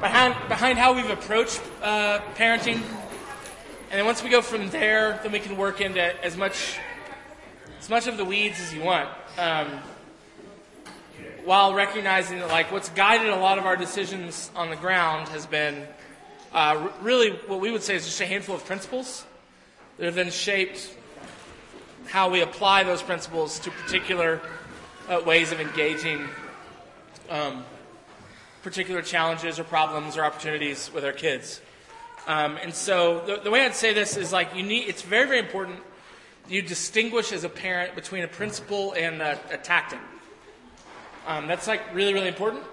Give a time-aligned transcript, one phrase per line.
[0.00, 2.76] behind behind how we've approached uh, parenting,
[3.90, 6.78] and then once we go from there, then we can work into as much
[7.80, 9.08] as much of the weeds as you want.
[9.38, 9.80] Um,
[11.44, 15.46] while recognizing that, like, what's guided a lot of our decisions on the ground has
[15.46, 15.86] been
[16.52, 19.24] uh, really what we would say is just a handful of principles
[19.96, 20.92] that have then shaped
[22.06, 24.40] how we apply those principles to particular
[25.08, 26.26] uh, ways of engaging
[27.30, 27.64] um,
[28.66, 31.60] particular challenges or problems or opportunities with our kids.
[32.26, 34.88] Um, and so the, the way I'd say this is like you need.
[34.88, 35.78] It's very very important
[36.48, 40.00] you distinguish as a parent between a principle and a, a tactic.
[41.28, 42.64] Um, that's like really really important.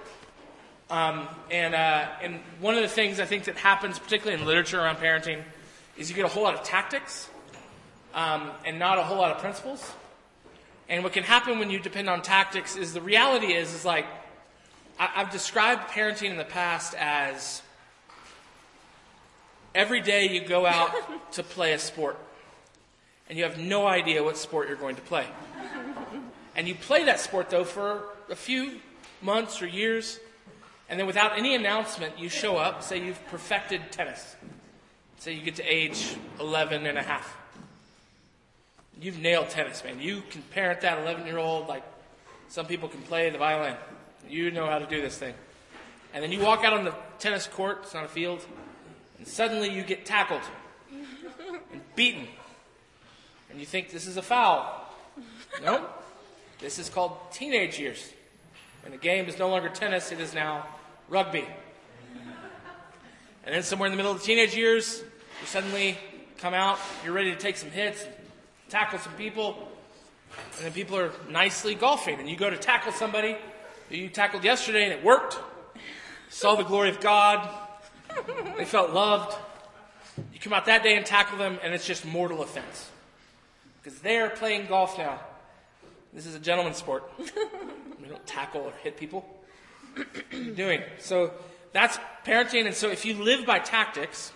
[0.89, 4.79] Um, and uh, and one of the things I think that happens, particularly in literature
[4.79, 5.43] around parenting,
[5.95, 7.29] is you get a whole lot of tactics
[8.15, 9.91] um, and not a whole lot of principles.
[10.89, 14.05] And what can happen when you depend on tactics is the reality is is like
[15.15, 17.61] I've described parenting in the past as
[19.73, 20.91] every day you go out
[21.33, 22.17] to play a sport
[23.29, 25.25] and you have no idea what sport you're going to play.
[26.55, 28.79] And you play that sport though for a few
[29.21, 30.19] months or years,
[30.89, 34.35] and then without any announcement, you show up, say you've perfected tennis.
[35.17, 37.37] Say you get to age 11 and a half.
[39.01, 39.99] You've nailed tennis, man.
[39.99, 41.83] You can parent that 11 year old like
[42.49, 43.75] some people can play the violin.
[44.29, 45.33] You know how to do this thing.
[46.13, 48.45] And then you walk out on the tennis court, it's not a field,
[49.17, 50.41] and suddenly you get tackled
[50.91, 52.27] and beaten.
[53.49, 54.87] And you think this is a foul.
[55.63, 55.85] No,
[56.59, 58.13] this is called teenage years.
[58.85, 60.67] And the game is no longer tennis, it is now
[61.09, 61.45] rugby.
[63.45, 65.01] And then somewhere in the middle of the teenage years,
[65.41, 65.97] you suddenly
[66.37, 68.05] come out, you're ready to take some hits,
[68.69, 69.67] tackle some people,
[70.57, 72.19] and then people are nicely golfing.
[72.19, 73.35] And you go to tackle somebody
[73.93, 75.37] who you tackled yesterday and it worked.
[76.29, 77.47] Saw the glory of God.
[78.57, 79.37] They felt loved.
[80.33, 82.89] You come out that day and tackle them, and it's just mortal offense.
[83.81, 85.19] Because they're playing golf now.
[86.11, 87.09] This is a gentleman's sport.
[88.01, 89.25] We don't tackle or hit people.
[90.55, 90.81] Doing?
[90.99, 91.31] So
[91.71, 92.65] that's parenting.
[92.65, 94.33] And so if you live by tactics,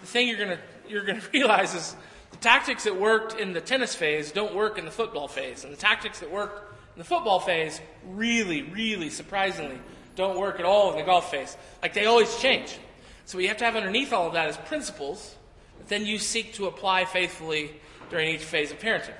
[0.00, 1.96] the thing you're gonna you're gonna realize is
[2.30, 5.72] the tactics that worked in the tennis phase don't work in the football phase, and
[5.72, 6.67] the tactics that work
[6.98, 9.78] the football phase really, really surprisingly
[10.16, 11.56] don't work at all in the golf phase.
[11.80, 12.76] Like they always change.
[13.24, 15.36] So what you have to have underneath all of that is principles
[15.78, 17.70] that then you seek to apply faithfully
[18.10, 19.14] during each phase of parenting.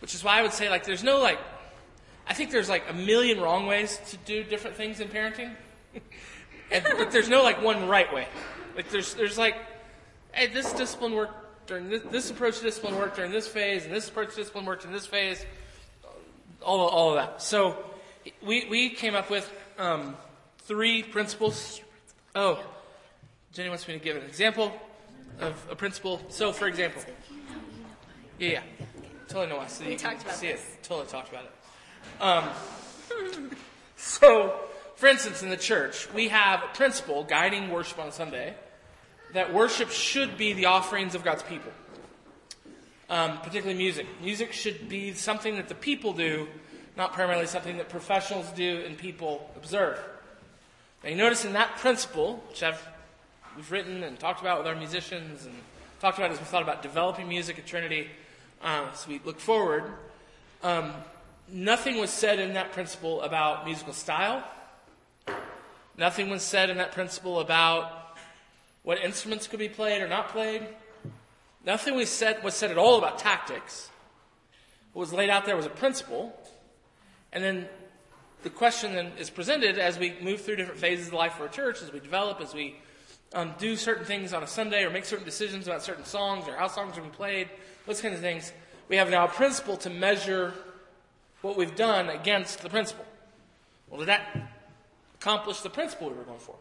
[0.00, 1.38] Which is why I would say like there's no like
[2.26, 5.54] I think there's like a million wrong ways to do different things in parenting.
[6.72, 8.26] and, but there's no like one right way.
[8.74, 9.54] Like there's there's like,
[10.32, 13.94] hey, this discipline worked during this, this approach to discipline worked during this phase, and
[13.94, 15.46] this approach to discipline worked in this phase.
[16.64, 17.42] All all of that.
[17.42, 17.76] So
[18.42, 20.16] we we came up with um,
[20.58, 21.80] three principles.
[22.34, 22.62] Oh,
[23.52, 24.72] Jenny wants me to give an example
[25.40, 26.20] of a principle.
[26.28, 27.02] So, for example,
[28.38, 28.60] yeah, yeah,
[29.28, 29.66] totally know why.
[29.66, 30.60] So We you talked about see this.
[30.60, 30.82] it.
[30.82, 31.52] Totally talked about it.
[32.22, 32.48] Um,
[33.96, 34.58] so,
[34.96, 38.54] for instance, in the church, we have a principle guiding worship on Sunday
[39.34, 41.72] that worship should be the offerings of God's people,
[43.12, 44.06] um, particularly music.
[44.22, 46.48] Music should be something that the people do,
[46.96, 50.00] not primarily something that professionals do and people observe.
[51.04, 52.82] Now, you notice in that principle, which I've
[53.54, 55.54] we've written and talked about with our musicians and
[56.00, 58.08] talked about as we thought about developing music at Trinity,
[58.62, 59.84] uh, as we look forward,
[60.62, 60.94] um,
[61.52, 64.42] nothing was said in that principle about musical style.
[65.98, 68.16] Nothing was said in that principle about
[68.84, 70.66] what instruments could be played or not played.
[71.64, 73.90] Nothing was said, was said at all about tactics.
[74.92, 76.36] What was laid out there was a principle.
[77.32, 77.68] And then
[78.42, 81.48] the question then is presented as we move through different phases of life of our
[81.48, 82.76] church, as we develop, as we
[83.34, 86.56] um, do certain things on a Sunday or make certain decisions about certain songs or
[86.56, 87.48] how songs are being played,
[87.86, 88.52] those kinds of things.
[88.88, 90.52] We have now a principle to measure
[91.40, 93.06] what we've done against the principle.
[93.88, 94.36] Well, did that
[95.14, 96.56] accomplish the principle we were going for?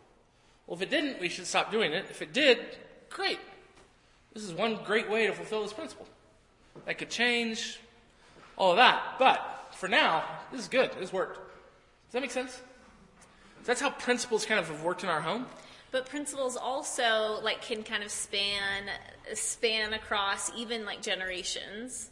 [0.68, 2.06] Well, if it didn't, we should stop doing it.
[2.10, 2.60] If it did,
[3.10, 3.40] great.
[4.34, 6.08] This is one great way to fulfill this principle.
[6.86, 7.80] That could change
[8.56, 9.16] all of that.
[9.20, 10.92] But for now, this is good.
[11.00, 11.36] This worked.
[11.36, 12.62] Does that make sense?
[13.66, 15.46] That's how principles kind of have worked in our home.
[15.92, 18.90] But principles also like can kind of span
[19.34, 22.10] span across even like generations.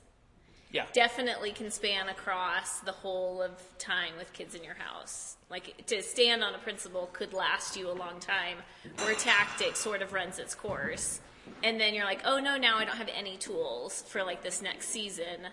[0.72, 0.86] Yeah.
[0.94, 5.38] Definitely can span across the whole of time with kids in your house.
[5.50, 8.58] Like to stand on a principle could last you a long time,
[8.98, 11.22] where tactic sort of runs its course,
[11.64, 14.62] and then you're like, oh no, now I don't have any tools for like this
[14.62, 15.48] next season.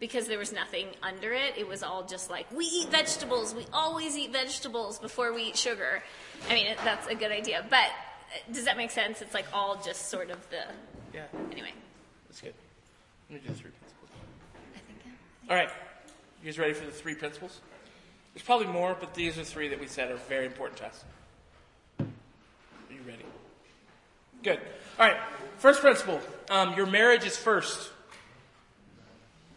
[0.00, 1.54] because there was nothing under it.
[1.58, 3.52] It was all just like, we eat vegetables.
[3.52, 6.02] We always eat vegetables before we eat sugar.
[6.48, 7.66] I mean, it, that's a good idea.
[7.68, 9.20] But uh, does that make sense?
[9.22, 10.62] It's like all just sort of the.
[11.12, 11.72] Yeah, Anyway.
[12.28, 12.54] that's good.
[13.28, 14.10] Let me do the three principles.
[14.72, 15.16] I think,
[15.50, 15.68] All right,
[16.42, 17.60] you guys ready for the three principles?
[18.34, 21.04] There's probably more, but these are three that we said are very important to us.
[21.98, 22.04] Are
[22.92, 23.24] you ready?
[24.44, 24.60] Good.
[24.98, 25.16] All right,
[25.58, 27.90] first principle um, your marriage is first.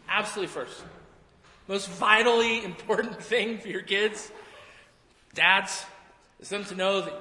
[0.08, 0.80] Absolutely first.
[1.66, 4.30] Most vitally important thing for your kids,
[5.34, 5.84] dads,
[6.38, 7.14] is them to know that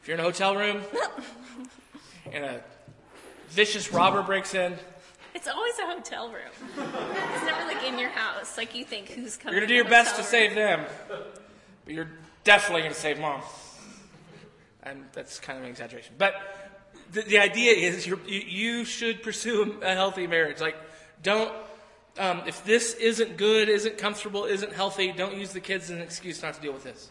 [0.00, 0.82] if you're in a hotel room
[2.32, 2.62] and a
[3.48, 4.76] vicious robber breaks in,
[5.34, 6.52] It's always a hotel room.
[6.78, 8.56] It's never like in your house.
[8.56, 9.54] Like you think who's coming.
[9.54, 11.42] You're going to do your best to save them, but
[11.88, 12.10] you're
[12.44, 13.42] definitely going to save mom.
[14.84, 16.14] And that's kind of an exaggeration.
[16.18, 16.34] But
[17.12, 20.60] the, the idea is you, you should pursue a healthy marriage.
[20.60, 20.76] Like,
[21.22, 21.52] don't,
[22.18, 26.00] um, if this isn't good, isn't comfortable, isn't healthy, don't use the kids as an
[26.00, 27.10] excuse not to deal with this.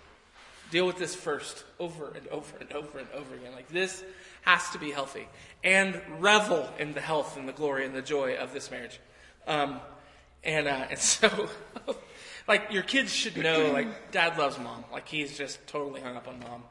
[0.71, 3.51] Deal with this first, over and over and over and over again.
[3.53, 4.03] Like, this
[4.43, 5.27] has to be healthy.
[5.63, 8.99] And revel in the health and the glory and the joy of this marriage.
[9.47, 9.79] Um,
[10.43, 11.49] and, uh, and so,
[12.47, 14.85] like, your kids should know, like, dad loves mom.
[14.91, 16.63] Like, he's just totally hung up on mom.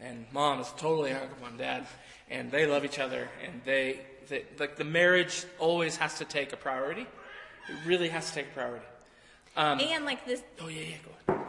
[0.00, 1.86] And mom is totally hung up on dad.
[2.30, 3.28] And they love each other.
[3.44, 7.06] And they, they like, the marriage always has to take a priority.
[7.68, 8.86] It really has to take a priority.
[9.56, 10.96] Um, And like this, oh, yeah, yeah,
[11.26, 11.46] go ahead.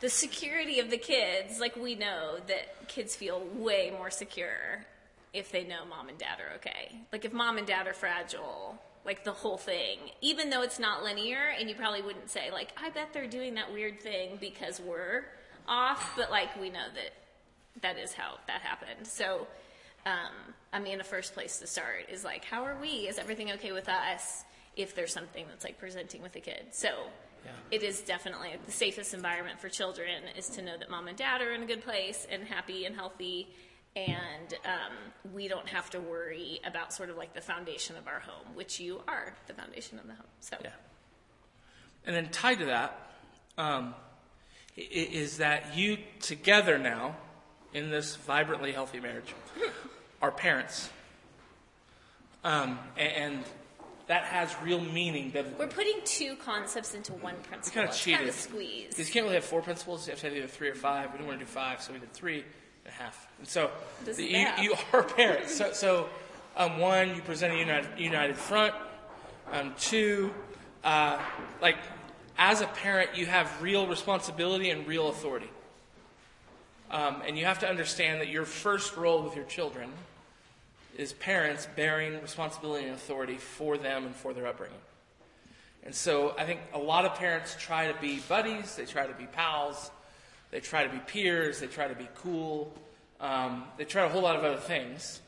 [0.00, 1.60] the security of the kids.
[1.60, 4.84] Like we know that kids feel way more secure
[5.32, 6.90] if they know mom and dad are okay.
[7.12, 11.04] Like if mom and dad are fragile, like the whole thing, even though it's not
[11.04, 14.80] linear, and you probably wouldn't say like, I bet they're doing that weird thing because
[14.80, 15.24] we're
[15.68, 17.12] off, but like we know that
[17.82, 19.06] that is how that happened.
[19.06, 19.46] So,
[20.06, 23.08] um, I mean, the first place to start is like, how are we?
[23.08, 24.44] Is everything okay with us?
[24.76, 26.88] If there's something that's like presenting with the kid, so
[27.44, 27.50] Yeah.
[27.70, 31.42] it is definitely the safest environment for children is to know that mom and dad
[31.42, 33.48] are in a good place and happy and healthy,
[33.96, 38.20] and um, we don't have to worry about sort of like the foundation of our
[38.20, 40.26] home, which you are the foundation of the home.
[40.40, 40.70] So, Yeah.
[42.06, 42.96] And then tied to that
[43.58, 43.94] um,
[44.76, 47.16] is that you together now,
[47.74, 49.34] in this vibrantly healthy marriage,
[50.20, 50.90] are parents.
[52.44, 53.44] Um, a- and,
[54.10, 57.58] that has real meaning we're putting two concepts into one principle.
[57.60, 58.28] it's kind cheated.
[58.28, 58.88] of squeeze.
[58.88, 60.04] Because you can't really have four principles.
[60.04, 61.12] You have to have either three or five.
[61.12, 62.44] We didn't want to do five, so we did three and
[62.88, 63.28] a half.
[63.38, 63.70] And so
[64.04, 65.54] the- you, you are parents.
[65.54, 66.08] So, so
[66.56, 68.74] um, one, you present a united, united front.
[69.52, 70.34] Um, two,
[70.82, 71.20] uh,
[71.62, 71.76] like
[72.36, 75.50] as a parent, you have real responsibility and real authority.
[76.90, 79.92] Um, and you have to understand that your first role with your children
[81.00, 84.76] is parents bearing responsibility and authority for them and for their upbringing.
[85.82, 89.14] And so I think a lot of parents try to be buddies, they try to
[89.14, 89.90] be pals,
[90.50, 92.74] they try to be peers, they try to be cool,
[93.18, 95.22] um, they try a whole lot of other things.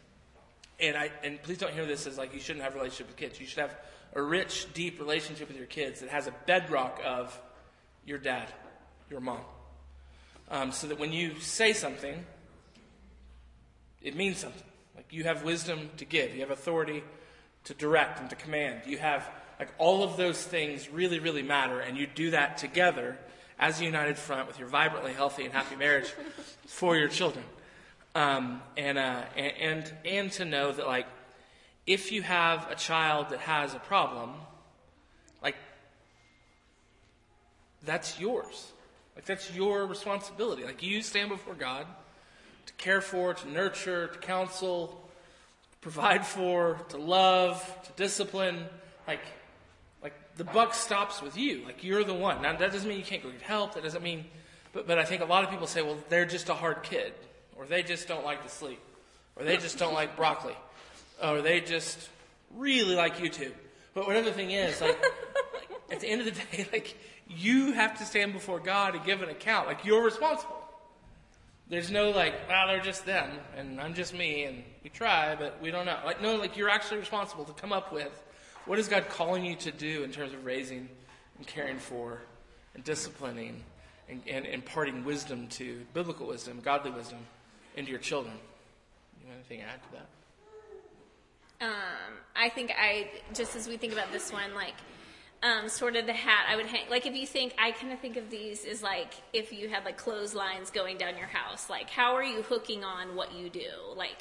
[0.79, 3.17] And I and please don't hear this as like you shouldn't have a relationship with
[3.17, 3.41] kids.
[3.41, 3.75] You should have
[4.15, 7.41] a rich, deep relationship with your kids that has a bedrock of
[8.05, 8.49] your dad,
[9.09, 9.41] your mom.
[10.51, 12.27] Um, so that when you say something,
[14.03, 14.65] it means something.
[14.95, 17.03] Like you have wisdom to give, you have authority
[17.65, 18.83] to direct and to command.
[18.87, 19.29] You have
[19.59, 23.19] like all of those things really, really matter, and you do that together
[23.59, 26.13] as a united front with your vibrantly healthy and happy marriage
[26.67, 27.45] for your children.
[28.15, 31.07] Um, and, uh, and and and to know that like
[31.87, 34.35] if you have a child that has a problem,
[35.43, 35.57] like
[37.85, 38.73] that's yours.
[39.17, 40.65] Like that's your responsibility.
[40.65, 41.87] Like you stand before God
[42.77, 45.11] to care for, to nurture, to counsel,
[45.71, 48.67] to provide for, to love, to discipline.
[49.07, 49.21] Like,
[50.03, 51.65] like the buck stops with you.
[51.65, 52.43] Like you're the one.
[52.43, 53.75] Now that doesn't mean you can't go get help.
[53.75, 54.25] That doesn't mean,
[54.73, 57.13] but but I think a lot of people say, well, they're just a hard kid,
[57.57, 58.81] or they just don't like to sleep,
[59.37, 60.57] or they just don't like broccoli,
[61.23, 62.09] or they just
[62.57, 63.53] really like YouTube.
[63.95, 65.03] But whatever the thing is, like
[65.91, 66.97] at the end of the day, like
[67.29, 69.67] you have to stand before God and give an account.
[69.67, 70.62] Like you're responsible.
[71.73, 75.59] There's no like, well, they're just them, and I'm just me, and we try, but
[75.63, 75.97] we don't know.
[76.05, 78.13] Like, no, like you're actually responsible to come up with
[78.67, 80.87] what is God calling you to do in terms of raising
[81.39, 82.21] and caring for
[82.75, 83.65] and disciplining
[84.11, 87.21] and, and imparting wisdom to biblical wisdom, godly wisdom,
[87.75, 88.35] into your children.
[89.23, 91.69] You have anything to add to that?
[91.69, 94.75] Um, I think I just as we think about this one, like
[95.43, 96.89] um, sort of the hat I would hang.
[96.89, 99.85] Like if you think, I kind of think of these as like if you had
[99.85, 101.69] like clotheslines going down your house.
[101.69, 103.71] Like how are you hooking on what you do?
[103.97, 104.19] Like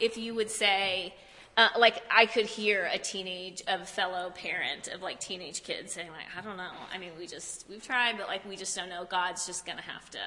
[0.00, 1.14] if you would say,
[1.56, 6.08] uh, like I could hear a teenage, a fellow parent of like teenage kids saying
[6.10, 6.70] like, I don't know.
[6.92, 9.06] I mean, we just we've tried, but like we just don't know.
[9.08, 10.18] God's just gonna have to.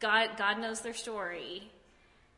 [0.00, 1.70] God, God knows their story,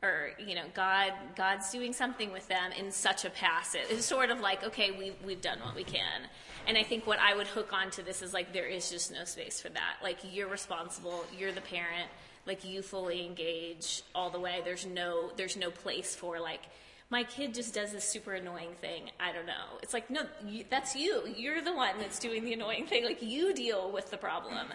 [0.02, 3.86] or you know, God, God's doing something with them in such a passive.
[3.88, 6.28] It's sort of like, okay, we've we've done what we can.
[6.66, 9.24] And I think what I would hook onto this is like there is just no
[9.24, 9.96] space for that.
[10.02, 12.08] Like you're responsible, you're the parent,
[12.46, 14.60] like you fully engage all the way.
[14.64, 16.62] There's no there's no place for like
[17.08, 19.10] my kid just does this super annoying thing.
[19.20, 19.78] I don't know.
[19.82, 20.22] It's like, no,
[20.70, 21.22] that's you.
[21.36, 23.04] You're the one that's doing the annoying thing.
[23.04, 24.66] Like, you deal with the problem.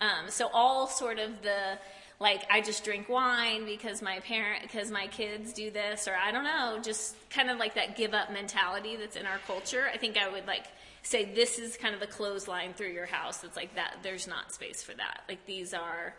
[0.00, 1.78] Um, so, all sort of the,
[2.20, 6.30] like, I just drink wine because my parent, because my kids do this, or I
[6.30, 9.86] don't know, just kind of like that give up mentality that's in our culture.
[9.92, 10.66] I think I would like
[11.02, 13.44] say this is kind of the clothesline through your house.
[13.44, 15.22] It's like that, there's not space for that.
[15.28, 16.14] Like, these are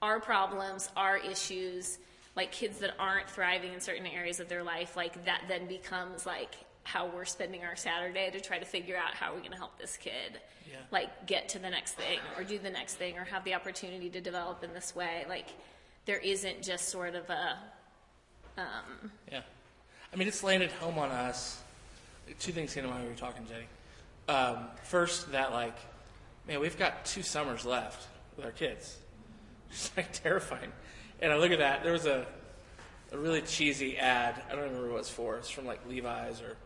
[0.00, 1.98] our problems, our issues
[2.34, 6.24] like kids that aren't thriving in certain areas of their life, like that then becomes
[6.24, 9.56] like how we're spending our Saturday to try to figure out how we're going to
[9.58, 10.78] help this kid, Yeah.
[10.90, 14.08] like get to the next thing or do the next thing or have the opportunity
[14.10, 15.26] to develop in this way.
[15.28, 15.48] Like
[16.06, 17.58] there isn't just sort of a,
[18.56, 19.42] um, Yeah.
[20.12, 21.60] I mean, it's landed home on us.
[22.40, 23.66] Two things came to mind when we were talking, Jenny.
[24.28, 25.76] Um, first, that, like,
[26.46, 28.96] man, we've got two summers left with our kids.
[29.70, 30.70] It's, like, terrifying.
[31.20, 31.82] And I look at that.
[31.82, 32.26] There was a,
[33.10, 34.42] a really cheesy ad.
[34.50, 35.38] I don't remember what it's for.
[35.38, 36.56] It's from, like, Levi's or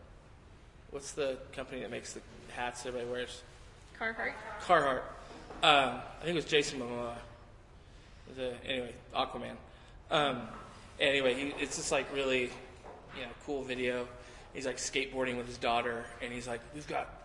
[0.91, 2.21] what's the company that makes the
[2.53, 3.43] hats everybody wears?
[3.99, 4.33] Carhartt.
[4.61, 5.01] Carhartt.
[5.63, 7.15] Um, I think it was Jason Momoa.
[8.35, 9.55] The anyway, Aquaman.
[10.11, 10.41] Um,
[10.99, 14.07] anyway, he, it's just like really, you know, cool video.
[14.53, 17.16] He's like skateboarding with his daughter, and he's like, "We've got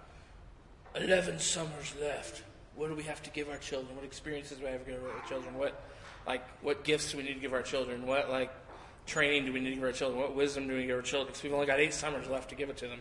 [0.96, 2.42] eleven summers left.
[2.74, 3.94] What do we have to give our children?
[3.94, 5.54] What experiences do we have to give our children?
[5.58, 5.80] What,
[6.26, 8.06] like, what gifts do we need to give our children?
[8.06, 8.50] What like
[9.06, 10.20] training do we need to give our children?
[10.20, 11.28] What wisdom do we give our children?
[11.28, 13.00] Because we've only got eight summers left to give it to them."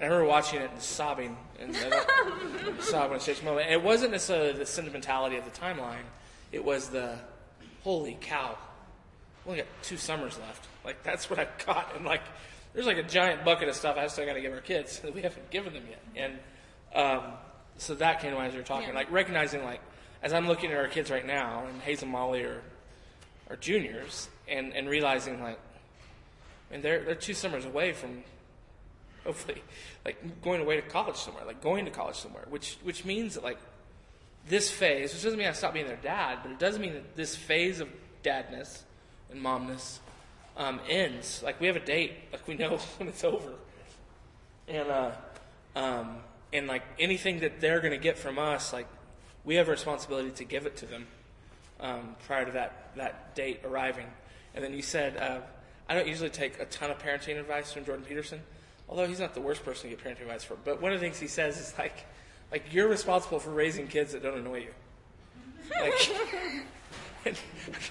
[0.00, 1.76] And I remember watching it and sobbing and
[2.80, 3.64] sobbing at Jason Momoa.
[3.64, 6.04] And it wasn't necessarily the sentimentality of the timeline.
[6.52, 7.18] It was the
[7.82, 8.56] holy cow.
[9.44, 10.66] We only got two summers left.
[10.86, 11.94] Like that's what I've got.
[11.94, 12.22] And like
[12.72, 15.14] there's like a giant bucket of stuff I still got to give our kids that
[15.14, 16.02] we haven't given them yet.
[16.16, 16.38] And
[16.94, 17.22] um,
[17.76, 18.88] so that came to mind as you were talking.
[18.88, 18.94] Yeah.
[18.94, 19.80] Like recognizing like
[20.22, 22.62] as I'm looking at our kids right now, and Hayes and Molly are
[23.48, 25.58] are juniors, and and realizing like,
[26.70, 28.22] and they're they're two summers away from
[29.24, 29.62] hopefully
[30.04, 33.44] like going away to college somewhere, like going to college somewhere, which which means that
[33.44, 33.58] like
[34.48, 37.16] this phase, which doesn't mean I stop being their dad, but it does mean that
[37.16, 37.88] this phase of
[38.22, 38.82] dadness
[39.30, 39.98] and momness
[40.56, 41.42] um, ends.
[41.42, 43.52] Like we have a date, like we know when it's over,
[44.68, 45.10] and uh,
[45.76, 46.16] um,
[46.52, 48.86] and like anything that they're going to get from us, like
[49.44, 51.06] we have a responsibility to give it to them
[51.80, 54.06] um, prior to that that date arriving.
[54.54, 55.40] And then you said, uh,
[55.88, 58.40] I don't usually take a ton of parenting advice from Jordan Peterson,
[58.88, 60.58] although he's not the worst person to get parenting advice from.
[60.64, 62.06] But one of the things he says is like,
[62.50, 64.70] like you're responsible for raising kids that don't annoy you.
[65.80, 66.10] Like,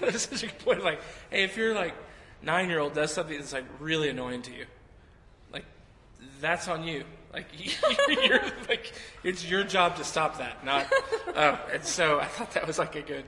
[0.01, 0.83] that's such a good point.
[0.83, 0.99] Like,
[1.29, 1.95] hey, if your like
[2.41, 4.65] nine year old does something that's like really annoying to you,
[5.51, 5.65] like
[6.41, 7.03] that's on you.
[7.33, 7.47] Like
[8.23, 8.91] you're like
[9.23, 10.87] it's your job to stop that, not.
[11.35, 13.25] Um, and so I thought that was like a good.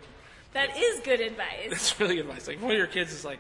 [0.54, 1.70] That is good advice.
[1.70, 2.48] That's really good advice.
[2.48, 3.40] Like one of your kids is like,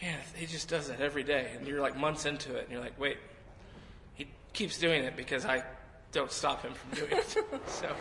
[0.00, 2.80] man, he just does that every day, and you're like months into it, and you're
[2.80, 3.18] like, wait,
[4.14, 5.64] he keeps doing it because I
[6.12, 7.38] don't stop him from doing it.
[7.66, 7.94] so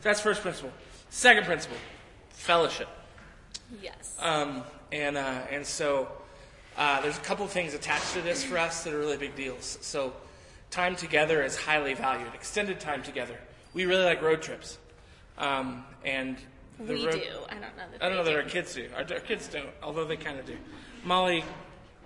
[0.00, 0.72] that's first principle.
[1.10, 1.76] Second principle,
[2.30, 2.88] fellowship.
[3.82, 4.16] Yes.
[4.20, 6.08] Um, and uh, and so
[6.76, 9.34] uh, there's a couple of things attached to this for us that are really big
[9.34, 9.78] deals.
[9.80, 10.12] So
[10.72, 12.34] time together is highly valued.
[12.34, 13.38] Extended time together.
[13.74, 14.78] We really like road trips.
[15.38, 16.36] Um, and
[16.80, 17.20] the we road, do.
[17.48, 18.44] I don't know that I don't know they that do.
[18.44, 18.88] our kids do.
[18.96, 20.56] Our, our kids don't, although they kind of do.
[21.04, 21.44] Molly,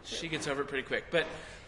[0.05, 1.05] she gets over it pretty quick.
[1.11, 1.27] But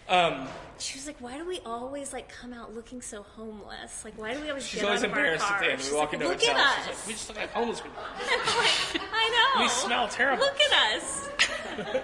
[0.09, 0.47] um,
[0.78, 4.05] She was like, "Why do we always like come out looking so homeless?
[4.05, 5.83] Like, why do we always she's get always out of our embarrassed at the end.
[5.90, 6.57] We walk like, into Look hotel.
[6.57, 6.87] at us.
[6.87, 8.02] like, we just look like homeless people.
[8.02, 9.62] Like, I know.
[9.62, 10.45] We smell terrible.
[10.45, 11.28] Look at us.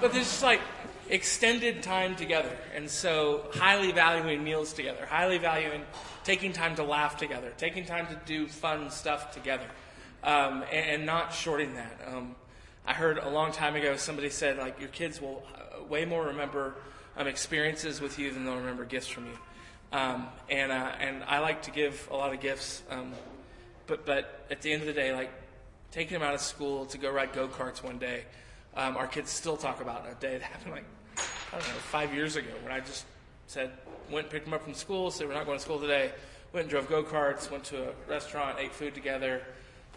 [0.00, 0.60] But there's just like
[1.12, 2.56] extended time together.
[2.74, 5.82] And so highly valuing meals together, highly valuing
[6.24, 9.66] taking time to laugh together, taking time to do fun stuff together,
[10.24, 12.00] um, and, and not shorting that.
[12.06, 12.34] Um,
[12.86, 16.26] I heard a long time ago somebody said, like, your kids will uh, way more
[16.26, 16.74] remember
[17.16, 19.38] um, experiences with you than they'll remember gifts from you.
[19.92, 23.12] Um, and, uh, and I like to give a lot of gifts, um,
[23.86, 25.30] but, but at the end of the day, like,
[25.90, 28.24] taking them out of school to go ride go karts one day.
[28.74, 30.84] Um, our kids still talk about a day that happened like
[31.52, 33.04] I don't know five years ago when I just
[33.46, 33.70] said
[34.10, 36.10] went and picked them up from school, said we're not going to school today.
[36.52, 39.42] Went and drove go karts, went to a restaurant, ate food together,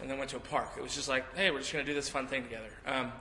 [0.00, 0.70] and then went to a park.
[0.76, 2.70] It was just like, hey, we're just going to do this fun thing together.
[2.86, 3.12] Um,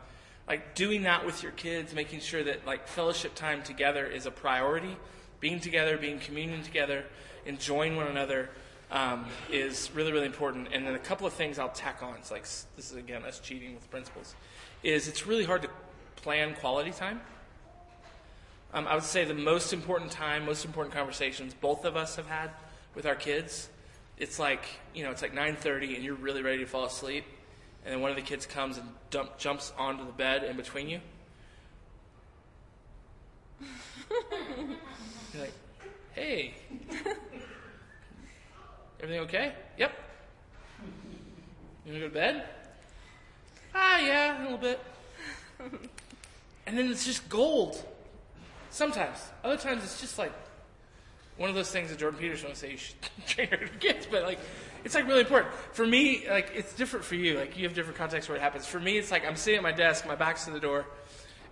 [0.48, 4.32] like doing that with your kids, making sure that like fellowship time together is a
[4.32, 4.96] priority,
[5.40, 7.06] being together, being communion together,
[7.46, 8.50] enjoying one another
[8.92, 10.70] um, is really really important.
[10.74, 12.16] And then a couple of things I'll tack on.
[12.16, 14.36] It's like this is again us cheating with principles.
[14.84, 15.70] Is it's really hard to
[16.18, 17.22] plan quality time.
[18.76, 22.28] Um, I would say the most important time, most important conversations both of us have
[22.28, 22.52] had
[22.94, 23.70] with our kids.
[24.18, 27.24] It's like you know, it's like 9:30, and you're really ready to fall asleep,
[27.86, 30.90] and then one of the kids comes and dump, jumps onto the bed in between
[30.90, 31.00] you.
[34.12, 35.54] you're like,
[36.12, 36.56] "Hey,
[39.00, 39.54] everything okay?
[39.78, 39.94] Yep.
[41.86, 42.50] You wanna go to bed?
[43.74, 44.82] Ah, yeah, a little bit."
[46.68, 47.82] and then it's just gold.
[48.76, 49.18] Sometimes.
[49.42, 50.34] Other times it's just like
[51.38, 54.24] one of those things that Jordan Peterson would say you should train your kids, but
[54.24, 54.38] like
[54.84, 55.54] it's like really important.
[55.72, 57.40] For me, like it's different for you.
[57.40, 58.66] Like you have different contexts where it happens.
[58.66, 60.86] For me, it's like I'm sitting at my desk, my back's to the door,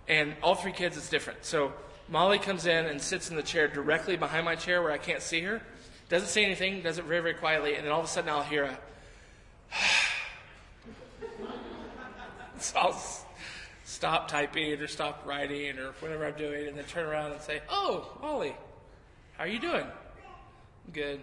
[0.06, 1.46] and all three kids it's different.
[1.46, 1.72] So
[2.10, 5.22] Molly comes in and sits in the chair directly behind my chair where I can't
[5.22, 5.62] see her.
[6.10, 8.42] Doesn't say anything, does it very, very quietly, and then all of a sudden I'll
[8.42, 8.78] hear a
[14.04, 17.62] stop typing or stop writing or whatever I'm doing and then turn around and say,
[17.70, 18.54] Oh, Molly,
[19.38, 19.86] how are you doing?
[20.92, 21.22] Good.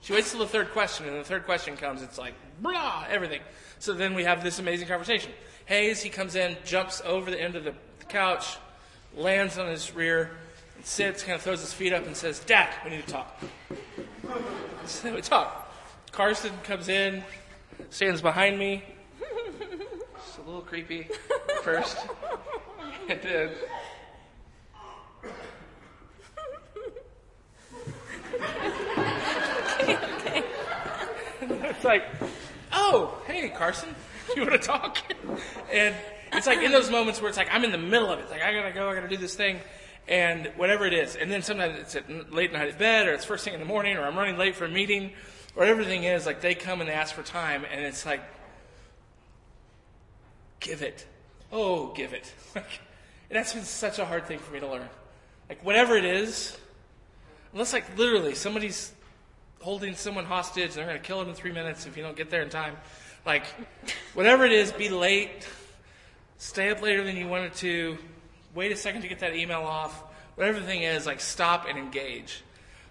[0.00, 3.40] She waits till the third question, and the third question comes, it's like, blah, everything.
[3.80, 5.32] So then we have this amazing conversation.
[5.66, 7.74] Hayes, he comes in, jumps over the end of the
[8.08, 8.56] couch,
[9.16, 10.30] lands on his rear,
[10.76, 13.42] and sits, kind of throws his feet up and says, Dad, we need to talk.
[14.86, 15.74] So we talk.
[16.12, 17.24] Carson comes in,
[17.90, 18.84] stands behind me.
[20.44, 21.08] A little creepy
[21.62, 21.96] first.
[23.08, 23.50] And then
[31.64, 32.04] it's like,
[32.72, 33.94] oh, hey, Carson,
[34.34, 34.98] you want to talk?
[35.72, 35.94] And
[36.32, 38.22] it's like in those moments where it's like I'm in the middle of it.
[38.22, 39.60] It's like I gotta go, I gotta do this thing,
[40.08, 41.16] and whatever it is.
[41.16, 43.66] And then sometimes it's at late night at bed, or it's first thing in the
[43.66, 45.12] morning, or I'm running late for a meeting,
[45.56, 48.20] or everything is like they come and they ask for time, and it's like,
[50.64, 51.06] give it,
[51.52, 52.32] oh, give it.
[52.56, 52.80] Like,
[53.30, 54.88] that's been such a hard thing for me to learn.
[55.48, 56.56] Like whatever it is,
[57.52, 58.92] unless like literally somebody's
[59.60, 62.16] holding someone hostage and they're going to kill them in three minutes if you don't
[62.16, 62.76] get there in time.
[63.26, 63.46] Like,
[64.12, 65.48] whatever it is, be late,
[66.38, 67.98] stay up later than you wanted to,
[68.54, 70.04] wait a second to get that email off.
[70.36, 72.42] Whatever the thing is, like, stop and engage.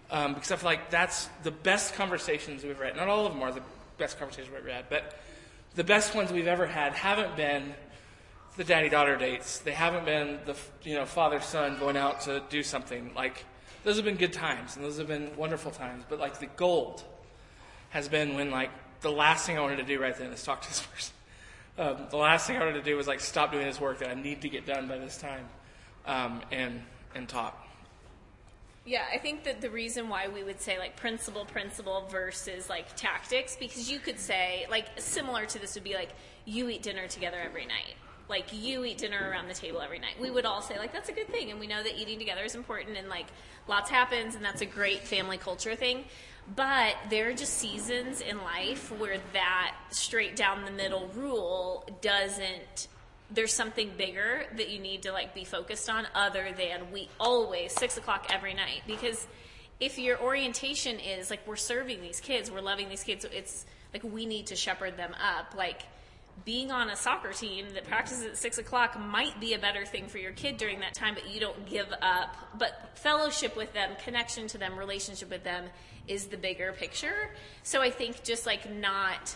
[0.10, 2.96] Um, because I feel like that's the best conversations we've had.
[2.96, 3.62] Not all of them are the
[3.98, 5.18] best conversations we've had, but
[5.76, 7.74] the best ones we've ever had haven't been
[8.58, 9.60] the daddy-daughter dates.
[9.60, 13.12] They haven't been the you know father-son going out to do something.
[13.16, 13.46] Like
[13.84, 16.04] those have been good times and those have been wonderful times.
[16.08, 17.04] But like the gold
[17.90, 20.62] has been when like the last thing I wanted to do right then is talk
[20.62, 21.14] to this person.
[21.76, 24.10] Um, the last thing I wanted to do was like stop doing this work that
[24.10, 25.48] I need to get done by this time,
[26.06, 26.82] um, and
[27.16, 27.63] and talk.
[28.86, 32.96] Yeah, I think that the reason why we would say like principle, principle versus like
[32.98, 36.10] tactics, because you could say like similar to this would be like
[36.46, 37.96] you eat dinner together every night.
[38.28, 40.16] Like you eat dinner around the table every night.
[40.20, 42.44] We would all say like that's a good thing, and we know that eating together
[42.44, 43.28] is important, and like
[43.68, 46.04] lots happens, and that's a great family culture thing.
[46.56, 52.90] But there are just seasons in life where that straight down the middle rule doesn't
[53.34, 57.74] there's something bigger that you need to like be focused on other than we always
[57.74, 58.82] six o'clock every night.
[58.86, 59.28] Because
[59.80, 64.04] if your orientation is like we're serving these kids we're loving these kids it's like
[64.04, 65.56] we need to shepherd them up.
[65.58, 65.84] Like
[66.46, 70.08] being on a soccer team that practices at six o'clock might be a better thing
[70.08, 72.36] for your kid during that time but you don't give up.
[72.58, 75.66] But fellowship with them connection to them relationship with them
[76.08, 77.32] is the bigger picture.
[77.64, 79.36] So i think just like not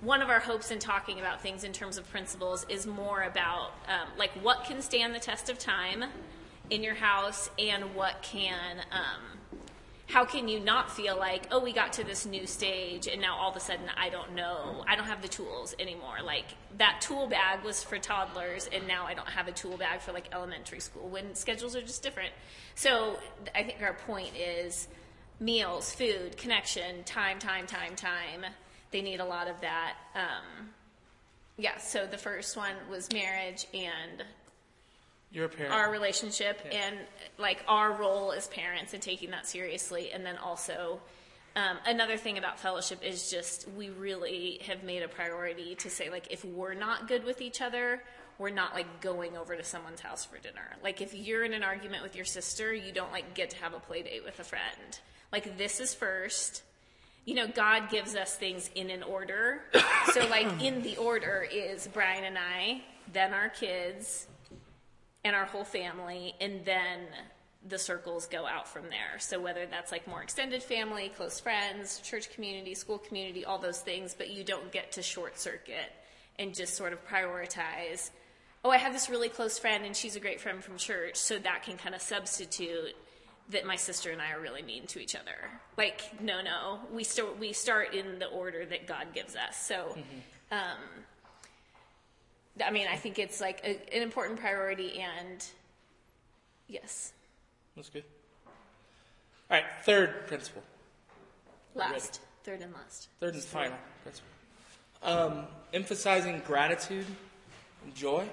[0.00, 3.72] one of our hopes in talking about things in terms of principles is more about
[3.86, 6.04] um, like what can stand the test of time
[6.70, 9.60] in your house and what can um,
[10.06, 13.36] how can you not feel like oh we got to this new stage and now
[13.36, 16.16] all of a sudden i don't know i don't have the tools anymore.
[16.24, 16.46] Like
[16.78, 20.12] that tool bag was for toddlers and now i don't have a tool bag for
[20.12, 22.32] like elementary school when schedules are just different.
[22.74, 23.18] So
[23.54, 24.88] i think our point is
[25.38, 28.46] meals food connection time time time time
[28.90, 29.94] they need a lot of that.
[30.14, 30.70] Um,
[31.56, 34.24] yeah, so the first one was marriage and
[35.32, 35.72] parent.
[35.72, 36.96] our relationship and
[37.38, 40.10] like our role as parents and taking that seriously.
[40.12, 41.00] And then also,
[41.56, 46.10] um, another thing about fellowship is just we really have made a priority to say,
[46.10, 48.02] like, if we're not good with each other,
[48.38, 50.76] we're not like going over to someone's house for dinner.
[50.82, 53.74] Like, if you're in an argument with your sister, you don't like get to have
[53.74, 55.00] a play date with a friend.
[55.32, 56.62] Like, this is first
[57.24, 59.62] you know, God gives us things in an order.
[60.14, 62.80] So, like, in the order is Brian and I
[63.12, 64.26] then our kids,
[65.24, 67.00] and our whole family, and then
[67.68, 69.18] the circles go out from there.
[69.18, 73.80] So whether that's like more extended family, close friends, church community, school community, all those
[73.80, 75.92] things, but you don't get to short circuit
[76.38, 78.10] and just sort of prioritize.
[78.64, 81.38] Oh, I have this really close friend and she's a great friend from church, so
[81.38, 82.96] that can kind of substitute
[83.50, 85.50] that my sister and I are really mean to each other.
[85.76, 89.56] Like, no, no, we start we start in the order that God gives us.
[89.56, 89.96] So,
[90.50, 90.78] um,
[92.64, 95.44] I mean, I think it's like a, an important priority, and
[96.68, 97.12] yes,
[97.76, 98.04] That's good.
[99.50, 100.62] All right, third principle.
[101.74, 103.08] last, third and last.
[103.18, 104.28] Third and final principle.
[105.02, 107.06] Um, emphasizing gratitude
[107.84, 108.28] and joy.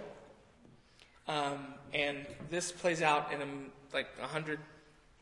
[1.27, 4.59] Um, and this plays out in um, like a hundred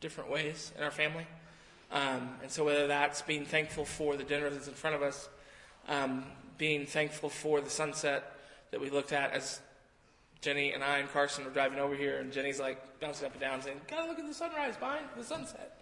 [0.06, 1.26] different ways in our family.
[1.90, 5.28] Um, and so whether that's being thankful for the dinner that's in front of us,
[5.88, 6.24] um,
[6.58, 8.32] being thankful for the sunset
[8.70, 9.58] that we looked at as
[10.42, 13.40] Jenny and I and Carson were driving over here, and Jenny's like bouncing up and
[13.40, 15.80] down, saying, "Gotta look at the sunrise behind the sunset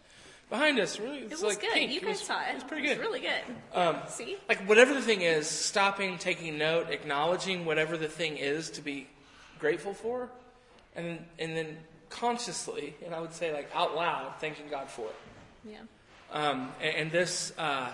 [0.48, 1.72] behind us." Really, It was like good.
[1.74, 1.90] pink.
[1.90, 2.48] You It guys was- saw it.
[2.50, 2.98] It was pretty good.
[2.98, 3.42] really good.
[3.74, 4.38] Um, See?
[4.48, 9.06] like whatever the thing is, stopping, taking note, acknowledging whatever the thing is to be
[9.58, 10.30] grateful for,
[10.96, 11.76] and and then
[12.14, 15.16] consciously, and I would say like out loud, thanking God for it.
[15.68, 15.79] Yeah.
[16.33, 17.90] Um, and, and this uh,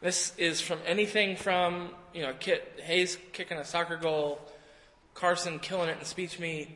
[0.00, 4.40] this is from anything from you know Kit Hayes kicking a soccer goal,
[5.14, 6.68] Carson killing it in speech meet,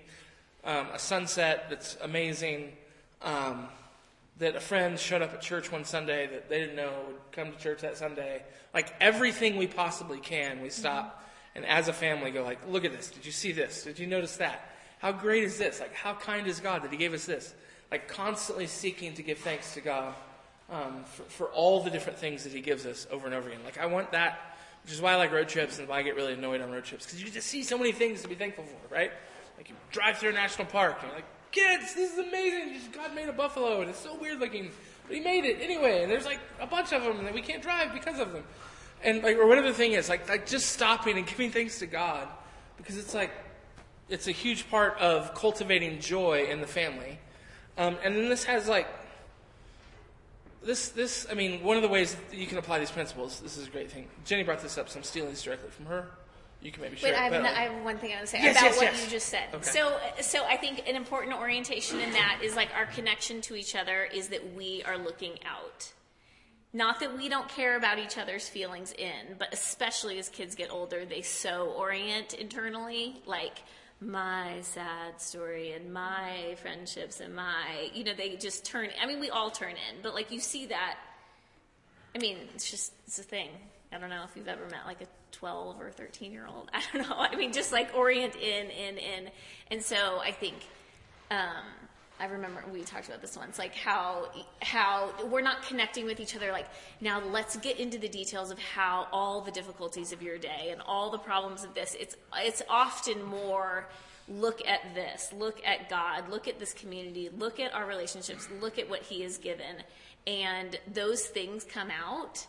[0.64, 2.72] um, a sunset that's amazing,
[3.22, 3.68] um,
[4.38, 7.52] that a friend showed up at church one Sunday that they didn't know would come
[7.52, 8.42] to church that Sunday.
[8.74, 11.24] Like everything we possibly can, we stop
[11.58, 13.10] and as a family go like, look at this.
[13.10, 13.82] Did you see this?
[13.82, 14.70] Did you notice that?
[14.98, 15.80] How great is this?
[15.80, 17.54] Like how kind is God that He gave us this?
[17.90, 20.14] Like constantly seeking to give thanks to God
[20.70, 23.60] um, for, for all the different things that He gives us over and over again.
[23.64, 26.16] Like I want that, which is why I like road trips and why I get
[26.16, 28.64] really annoyed on road trips because you just see so many things to be thankful
[28.64, 29.12] for, right?
[29.56, 32.74] Like you drive through a national park and you're like, kids, this is amazing.
[32.74, 34.70] Just God made a buffalo and it's so weird looking,
[35.06, 36.02] but He made it anyway.
[36.02, 38.44] And there's like a bunch of them that we can't drive because of them,
[39.02, 41.86] and like or whatever the thing is, like like just stopping and giving thanks to
[41.86, 42.28] God
[42.76, 43.30] because it's like
[44.08, 47.18] it's a huge part of cultivating joy in the family.
[47.76, 48.88] Um, and then this has like
[50.62, 53.40] this this I mean one of the ways that you can apply these principles.
[53.40, 54.08] This is a great thing.
[54.24, 56.08] Jenny brought this up, so I'm stealing this directly from her.
[56.60, 57.12] You can maybe share.
[57.12, 58.64] Wait, it I have, no- I have one thing I want to say Yes, about
[58.64, 59.04] yes, what yes.
[59.04, 59.44] you just said.
[59.54, 59.62] Okay.
[59.62, 63.76] So, so I think an important orientation in that is like our connection to each
[63.76, 65.92] other is that we are looking out.
[66.72, 70.70] Not that we don't care about each other's feelings in, but especially as kids get
[70.70, 73.62] older, they so orient internally, like
[74.00, 78.90] my sad story and my friendships and my, you know, they just turn.
[79.00, 80.96] I mean, we all turn in, but like you see that
[82.14, 83.48] I mean, it's just it's a thing.
[83.92, 86.70] I don't know if you've ever met like a 12 or 13 year old.
[86.74, 87.16] I don't know.
[87.16, 89.30] I mean, just like orient in, in, in.
[89.70, 90.56] And so I think,
[91.30, 91.64] um,
[92.20, 94.28] I remember we talked about this once, like how
[94.60, 96.50] how we're not connecting with each other.
[96.50, 96.66] Like
[97.00, 100.80] now, let's get into the details of how all the difficulties of your day and
[100.80, 101.96] all the problems of this.
[101.98, 103.88] It's it's often more
[104.28, 108.78] look at this, look at God, look at this community, look at our relationships, look
[108.78, 109.76] at what He has given,
[110.26, 112.46] and those things come out.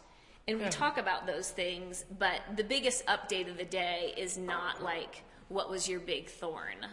[0.47, 4.84] And we talk about those things, but the biggest update of the day is not
[4.84, 6.88] like what was your big thorn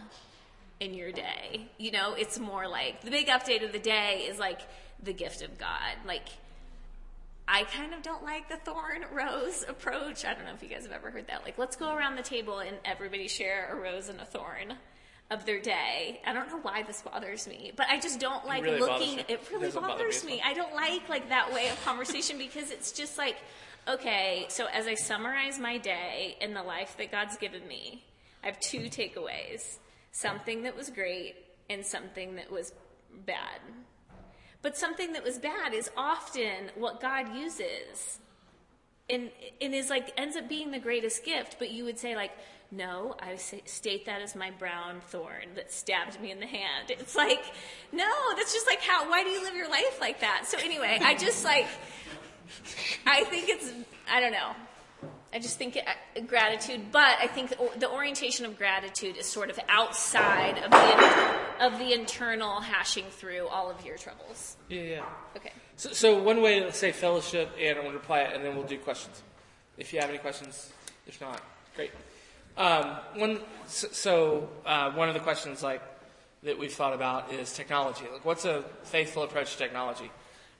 [0.81, 1.69] in your day.
[1.79, 4.61] You know, it's more like the big update of the day is like
[5.03, 5.97] the gift of God.
[6.07, 6.29] Like,
[7.49, 10.25] I kind of don't like the thorn rose approach.
[10.25, 11.45] I don't know if you guys have ever heard that.
[11.45, 14.75] Like, let's go around the table and everybody share a rose and a thorn
[15.31, 16.21] of their day.
[16.27, 19.19] I don't know why this bothers me, but I just don't like really looking.
[19.21, 20.41] It really It doesn't bother bothers me.
[20.45, 23.37] I don't like like that way of conversation because it's just like,
[23.89, 28.05] okay, so as I summarize my day and the life that God's given me,
[28.43, 29.79] I have two takeaways:
[30.17, 31.37] something that was great
[31.69, 32.73] and something that was
[33.27, 33.61] bad.
[34.63, 38.19] But something that was bad is often what God uses
[39.11, 42.33] and and is like ends up being the greatest gift but you would say like
[42.73, 46.91] no i state that as my brown thorn that stabbed me in the hand.
[46.91, 47.45] It's like
[47.93, 50.47] no that's just like how why do you live your life like that?
[50.47, 51.69] So anyway i just like
[53.07, 53.71] i think it's
[54.11, 54.53] i don't know.
[55.33, 55.85] I just think it,
[56.27, 61.65] gratitude but i think the, the orientation of gratitude is sort of outside of the
[61.65, 65.05] of the internal hashing through all of your troubles Yeah, yeah.
[65.37, 68.43] okay So, so one way to say fellowship, and I'm going to reply it, and
[68.43, 69.23] then we'll do questions.
[69.77, 70.73] If you have any questions,
[71.07, 71.43] if not,
[71.77, 71.91] great.
[72.57, 75.83] Um, one, so, uh, one of the questions like
[76.45, 78.05] that we've thought about is technology.
[78.11, 80.11] Like, what's a faithful approach to technology?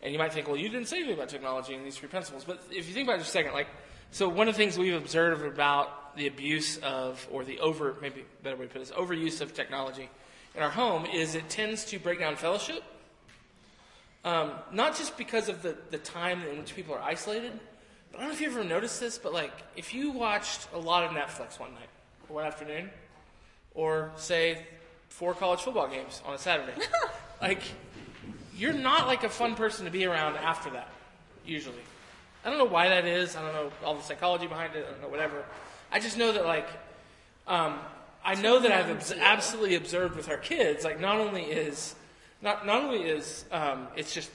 [0.03, 2.45] And you might think, well, you didn't say anything about technology in these three principles.
[2.45, 3.69] But if you think about it just a second, like,
[4.11, 8.25] so one of the things we've observed about the abuse of, or the over, maybe
[8.43, 10.09] better way to put it is overuse of technology
[10.55, 12.83] in our home is it tends to break down fellowship.
[14.25, 17.53] Um, not just because of the, the time in which people are isolated,
[18.11, 20.79] but I don't know if you ever noticed this, but like if you watched a
[20.79, 21.89] lot of Netflix one night
[22.29, 22.91] or one afternoon,
[23.75, 24.65] or say
[25.11, 26.73] four college football games on a Saturday,
[27.43, 27.61] like
[28.57, 30.89] you're not like a fun person to be around after that,
[31.45, 31.77] usually.
[32.47, 33.35] I don't know why that is.
[33.35, 34.87] I don't know all the psychology behind it.
[34.87, 35.45] I don't know whatever.
[35.91, 36.69] I just know that like
[37.49, 37.81] um,
[38.25, 40.85] I know that I've obs- absolutely observed with our kids.
[40.85, 41.97] Like not only is
[42.41, 44.31] not not only is um, it's just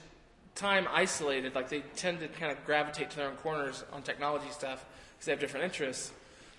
[0.54, 1.54] time isolated.
[1.54, 5.24] Like they tend to kind of gravitate to their own corners on technology stuff because
[5.24, 6.12] they have different interests.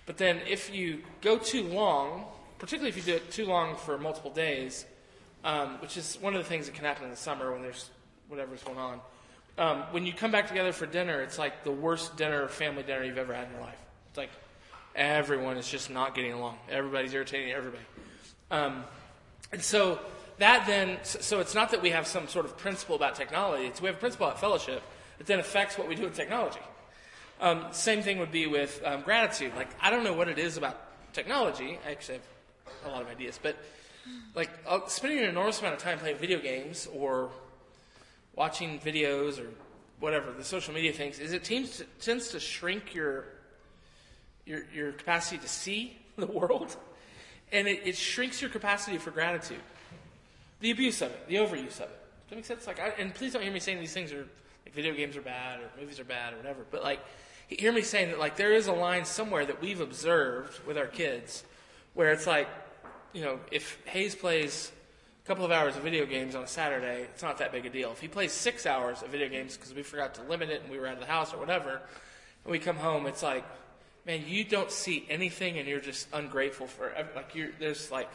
[0.06, 2.24] But then if you go too long,
[2.58, 4.86] particularly if you do it too long for multiple days,
[5.44, 7.90] um, which is one of the things that can happen in the summer when there's
[8.28, 9.00] whatever's going on.
[9.56, 13.04] Um, when you come back together for dinner, it's like the worst dinner, family dinner
[13.04, 13.78] you've ever had in your life.
[14.08, 14.30] It's like
[14.96, 16.58] everyone is just not getting along.
[16.68, 17.84] Everybody's irritating everybody.
[18.50, 18.84] Um,
[19.52, 20.00] and so
[20.38, 23.66] that then, so it's not that we have some sort of principle about technology.
[23.66, 24.82] It's we have a principle about fellowship
[25.18, 26.60] that then affects what we do with technology.
[27.40, 29.52] Um, same thing would be with um, gratitude.
[29.56, 30.80] Like I don't know what it is about
[31.12, 31.78] technology.
[31.86, 33.56] I actually have a lot of ideas, but
[34.34, 37.30] like uh, spending an enormous amount of time playing video games or
[38.36, 39.48] watching videos or
[40.00, 43.24] whatever the social media things is it tends to, tends to shrink your
[44.44, 46.76] your your capacity to see the world,
[47.52, 49.60] and it, it shrinks your capacity for gratitude.
[50.60, 52.00] The abuse of it, the overuse of it.
[52.28, 52.66] Does that make sense?
[52.66, 54.26] Like, I, and please don't hear me saying these things are
[54.64, 56.64] like video games are bad or movies are bad or whatever.
[56.70, 57.00] But like,
[57.48, 60.86] hear me saying that like there is a line somewhere that we've observed with our
[60.86, 61.44] kids,
[61.94, 62.48] where it's like,
[63.12, 64.72] you know, if Hayes plays
[65.24, 67.70] a couple of hours of video games on a Saturday, it's not that big a
[67.70, 67.90] deal.
[67.92, 70.70] If he plays six hours of video games because we forgot to limit it and
[70.70, 71.80] we were out of the house or whatever,
[72.44, 73.42] and we come home, it's like,
[74.04, 78.10] man, you don't see anything and you're just ungrateful for like you're there's like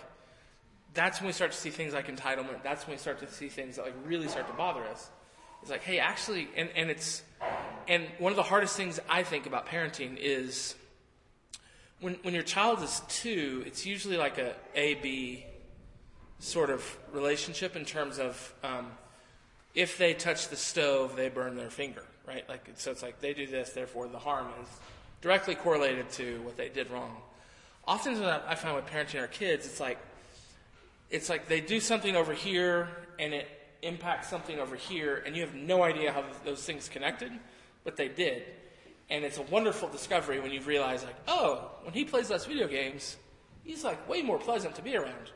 [0.93, 2.61] that's when we start to see things like entitlement.
[2.61, 5.09] That's when we start to see things that like really start to bother us.
[5.63, 7.21] It's like, hey, actually, and, and it's,
[7.87, 10.73] and one of the hardest things I think about parenting is
[11.99, 15.45] when, when your child is two, it's usually like a A B
[16.39, 18.87] sort of relationship in terms of um,
[19.75, 22.47] if they touch the stove, they burn their finger, right?
[22.49, 24.67] Like, so it's like they do this, therefore the harm is
[25.21, 27.17] directly correlated to what they did wrong.
[27.87, 29.97] Often, what I find with parenting our kids, it's like
[31.09, 33.47] it's like they do something over here and it
[33.81, 37.31] impacts something over here, and you have no idea how those things connected,
[37.83, 38.43] but they did.
[39.09, 42.67] And it's a wonderful discovery when you realize, like, oh, when he plays less video
[42.67, 43.17] games,
[43.63, 45.31] he's like way more pleasant to be around.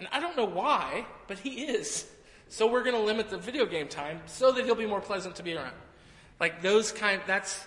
[0.00, 2.06] And I don't know why, but he is.
[2.48, 5.36] So we're going to limit the video game time so that he'll be more pleasant
[5.36, 5.74] to be around.
[6.40, 7.64] Like those kind, that's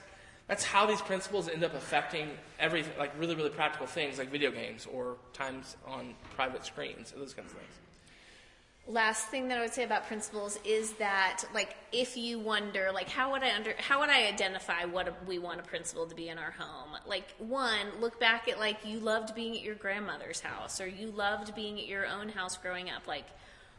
[0.47, 4.51] that's how these principles end up affecting everything, like really, really practical things like video
[4.51, 7.73] games or times on private screens those kinds of things.
[8.85, 13.07] Last thing that I would say about principles is that, like, if you wonder, like,
[13.07, 16.27] how would I under, how would I identify what we want a principle to be
[16.27, 16.97] in our home?
[17.07, 21.07] Like, one, look back at like you loved being at your grandmother's house or you
[21.11, 23.07] loved being at your own house growing up.
[23.07, 23.25] Like,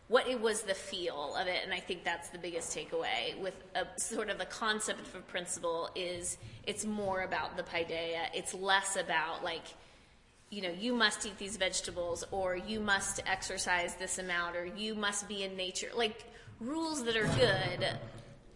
[0.08, 3.54] what it was the feel of it and i think that's the biggest takeaway with
[3.74, 6.36] a sort of the concept of a principle is
[6.66, 9.64] it's more about the paideia it's less about like
[10.54, 14.94] you know you must eat these vegetables or you must exercise this amount or you
[14.94, 16.24] must be in nature like
[16.60, 17.88] rules that are good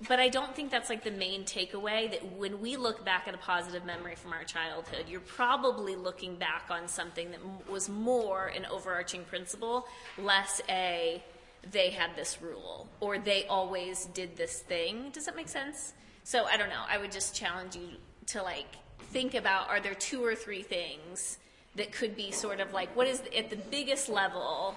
[0.06, 3.34] but i don't think that's like the main takeaway that when we look back at
[3.34, 8.46] a positive memory from our childhood you're probably looking back on something that was more
[8.46, 11.22] an overarching principle less a
[11.70, 15.10] they had this rule or they always did this thing.
[15.12, 15.92] Does that make sense?
[16.24, 16.84] So I don't know.
[16.88, 17.88] I would just challenge you
[18.26, 18.66] to like
[19.12, 21.38] think about are there two or three things
[21.78, 24.74] that could be sort of like what is at the biggest level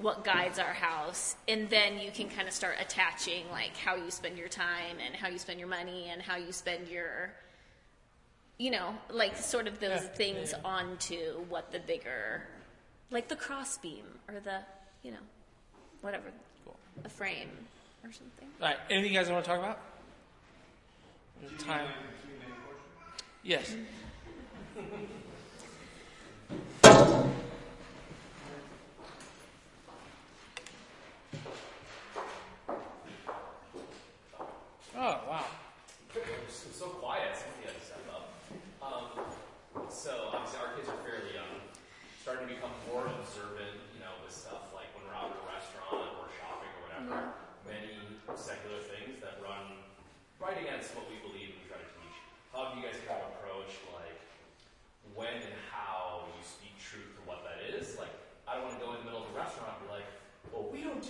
[0.00, 4.10] what guides our house and then you can kind of start attaching like how you
[4.10, 7.30] spend your time and how you spend your money and how you spend your
[8.58, 10.70] you know like sort of those yeah, things yeah, yeah.
[10.70, 11.16] onto
[11.48, 12.42] what the bigger
[13.10, 14.58] like the crossbeam or the
[15.02, 15.18] you know
[16.00, 16.24] whatever,
[16.64, 16.76] cool.
[17.04, 17.48] a frame
[18.04, 18.48] or something.
[18.60, 18.76] All right.
[18.90, 19.78] Anything you guys want to talk about?
[21.58, 21.88] Time.
[23.42, 23.74] Yes.
[26.48, 26.54] Oh,
[42.22, 43.86] starting to become more observant
[48.46, 49.74] secular things that run
[50.38, 52.16] right against what we believe and try to teach.
[52.54, 54.22] How have you guys kind of approached like
[55.18, 55.42] when
[60.86, 61.02] don't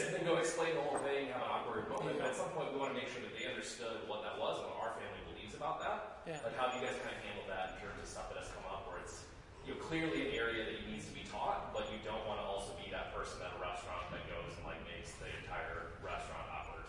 [0.00, 2.16] do and then go explain the whole thing, have an awkward moment.
[2.16, 4.64] But at some point, we want to make sure that they understood what that was
[4.64, 6.24] and what our family believes about that.
[6.24, 6.40] Yeah.
[6.40, 8.48] Like, how do you guys kind of handle that in terms of stuff that has
[8.56, 9.28] come up where it's
[9.68, 12.46] you know clearly an area that needs to be taught, but you don't want to
[12.48, 16.48] also be that person at a restaurant that goes and like makes the entire restaurant
[16.48, 16.88] awkward.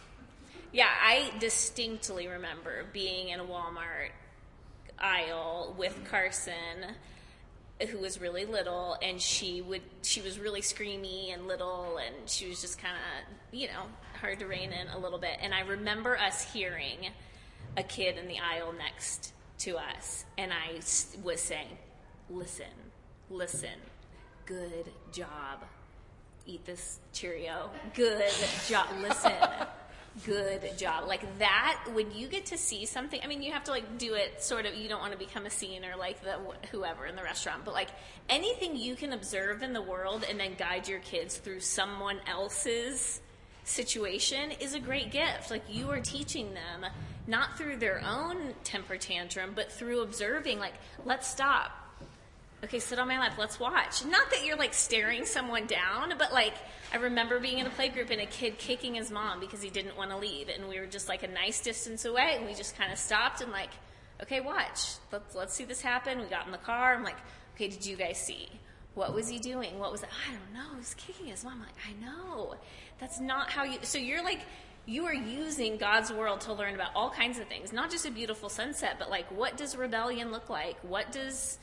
[0.71, 4.15] Yeah, I distinctly remember being in a Walmart
[5.02, 6.95] aisle with Carson
[7.89, 12.48] who was really little and she would she was really screamy and little and she
[12.48, 13.84] was just kind of you know
[14.20, 15.38] hard to rein in a little bit.
[15.41, 17.10] And i remember us hearing
[17.78, 20.76] a kid in the aisle next to us and i
[21.24, 21.78] was saying
[22.30, 22.65] listen
[23.32, 23.70] listen.
[24.46, 25.63] Good job.
[26.46, 27.70] Eat this cheerio.
[27.94, 28.24] Good
[28.67, 28.88] job.
[29.02, 29.32] Listen
[30.26, 31.08] good job.
[31.08, 34.13] Like that when you get to see something i mean you have to like do
[34.13, 36.38] it sort of you don't want to become a scene or like the
[36.71, 37.89] whoever in the restaurant but like
[38.30, 43.21] anything you can observe in the world and then guide your kids through someone else's
[43.63, 45.52] situation is a great gift.
[45.52, 46.86] Like you are teaching them
[47.28, 50.74] not through their own temper tantrum but through observing like
[51.06, 51.71] let's stop.
[52.63, 54.06] Okay, sit on my lap, let's watch.
[54.06, 56.54] Not that you're like staring someone down, but like
[56.93, 59.95] I remember being in a playgroup and a kid kicking his mom because he didn't
[59.95, 62.77] want to leave, and we were just like a nice distance away, and we just
[62.77, 63.69] kind of stopped and like,
[64.21, 66.19] okay, watch, let's let's see this happen.
[66.19, 66.93] We got in the car.
[66.93, 67.17] I'm like,
[67.56, 68.49] okay, did you guys see?
[68.93, 69.80] What was he doing?
[69.80, 70.10] What was it?
[70.27, 70.71] I don't know.
[70.71, 71.54] He was kicking his mom.
[71.54, 72.56] I'm like, I know.
[72.99, 73.80] That's not how you.
[73.84, 74.41] So you're like.
[74.88, 78.12] You are using God's world to learn about all kinds of things, not just a
[78.12, 80.75] beautiful sunset, but like what does rebellion look like?
[80.82, 81.60] What does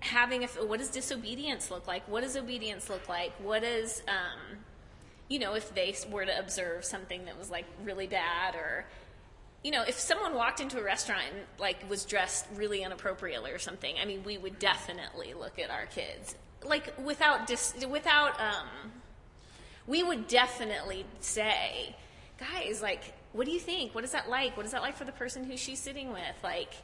[0.00, 2.06] having a what does disobedience look like?
[2.08, 3.32] What does obedience look like?
[3.42, 4.58] What is um,
[5.28, 8.86] you know if they were to observe something that was like really bad or
[9.62, 13.58] you know if someone walked into a restaurant and like was dressed really inappropriately or
[13.58, 16.34] something i mean we would definitely look at our kids.
[16.64, 18.92] Like without dis- without um
[19.86, 21.96] we would definitely say
[22.38, 23.94] guys like what do you think?
[23.94, 24.56] What is that like?
[24.56, 26.34] What is that like for the person who she's sitting with?
[26.42, 26.74] Like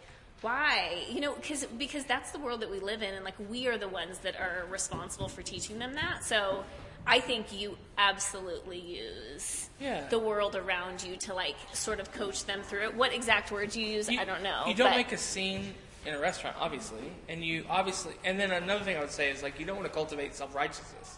[0.45, 3.67] why you know because because that's the world that we live in and like we
[3.67, 6.63] are the ones that are responsible for teaching them that so
[7.07, 10.07] i think you absolutely use Yeah.
[10.11, 13.75] the world around you to like sort of coach them through it what exact words
[13.75, 15.75] you use You- i don't know You don't but- make a scene
[16.07, 18.13] in a restaurant, obviously, and you obviously.
[18.27, 20.55] And then another thing I would say is like you don't want to cultivate self
[20.55, 21.17] righteousness,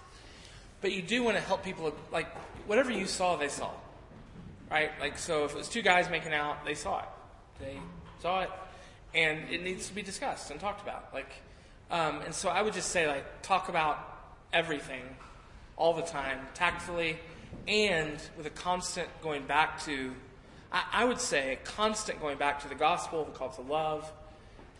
[0.80, 1.92] but you do want to help people.
[2.12, 2.28] Like
[2.68, 3.72] whatever you saw, they saw,
[4.70, 4.92] right?
[5.00, 7.08] Like so, if it was two guys making out, they saw it.
[7.58, 7.80] They
[8.22, 8.50] saw it,
[9.16, 11.08] and it needs to be discussed and talked about.
[11.12, 11.30] Like,
[11.90, 13.98] um, and so I would just say like talk about
[14.52, 15.02] everything
[15.76, 17.18] all the time, tactfully,
[17.66, 20.12] and with a constant going back to,
[20.70, 24.10] I, I would say, a constant going back to the gospel, the call to love.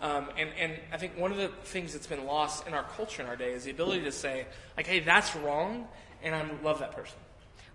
[0.01, 3.23] Um, and, and I think one of the things that's been lost in our culture
[3.23, 4.47] in our day is the ability to say,
[4.77, 5.89] like, hey, that's wrong,
[6.23, 7.17] and I love that person.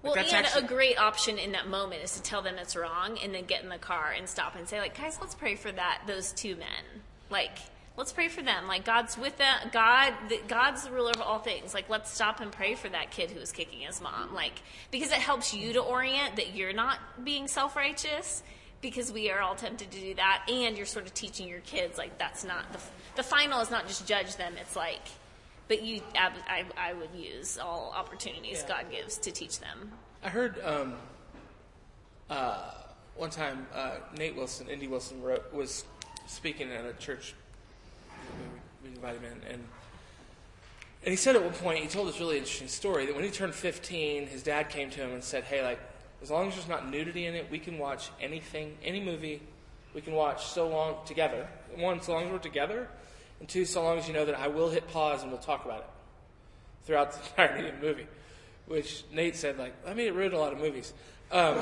[0.03, 3.19] Well, and actually- a great option in that moment is to tell them it's wrong,
[3.19, 5.71] and then get in the car and stop and say, like, guys, let's pray for
[5.71, 7.03] that those two men.
[7.29, 7.57] Like,
[7.97, 8.67] let's pray for them.
[8.67, 9.69] Like, God's with them.
[9.71, 11.73] God, the, God's the ruler of all things.
[11.73, 14.33] Like, let's stop and pray for that kid who was kicking his mom.
[14.33, 18.43] Like, because it helps you to orient that you're not being self righteous.
[18.81, 21.99] Because we are all tempted to do that, and you're sort of teaching your kids
[21.99, 22.79] like that's not the
[23.15, 24.53] the final is not just judge them.
[24.59, 25.01] It's like,
[25.71, 28.75] but you, I, I would use all opportunities Yeah.
[28.75, 29.89] God gives to teach them.
[30.21, 30.95] I heard um,
[32.29, 32.71] uh,
[33.15, 34.88] one time uh, Nate Wilson, N.D.
[34.88, 35.86] Wilson, wrote, was
[36.27, 37.36] speaking at a church.
[38.84, 39.63] We, invited him in, and
[41.03, 43.31] and he said at one point he told this really interesting story that when he
[43.31, 45.79] turned 15, his dad came to him and said, "Hey, like
[46.21, 49.41] as long as there's not nudity in it, we can watch anything, any movie,
[49.93, 51.47] we can watch so long together.
[51.77, 52.89] One, so long as we're together,
[53.41, 55.65] and two, so long as you know that I will hit pause and we'll talk
[55.65, 55.89] about it
[56.86, 58.08] throughout the entirety of the movie."
[58.67, 60.93] Which Nate said, like, I mean, it ruin a lot of movies.
[61.30, 61.58] Um,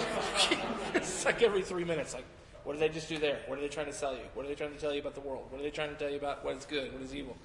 [0.94, 2.26] it's like every three minutes, like,
[2.64, 3.40] what did they just do there?
[3.48, 4.22] What are they trying to sell you?
[4.36, 5.48] What are they trying to tell you about the world?
[5.50, 7.36] What are they trying to tell you about what is good, what is evil?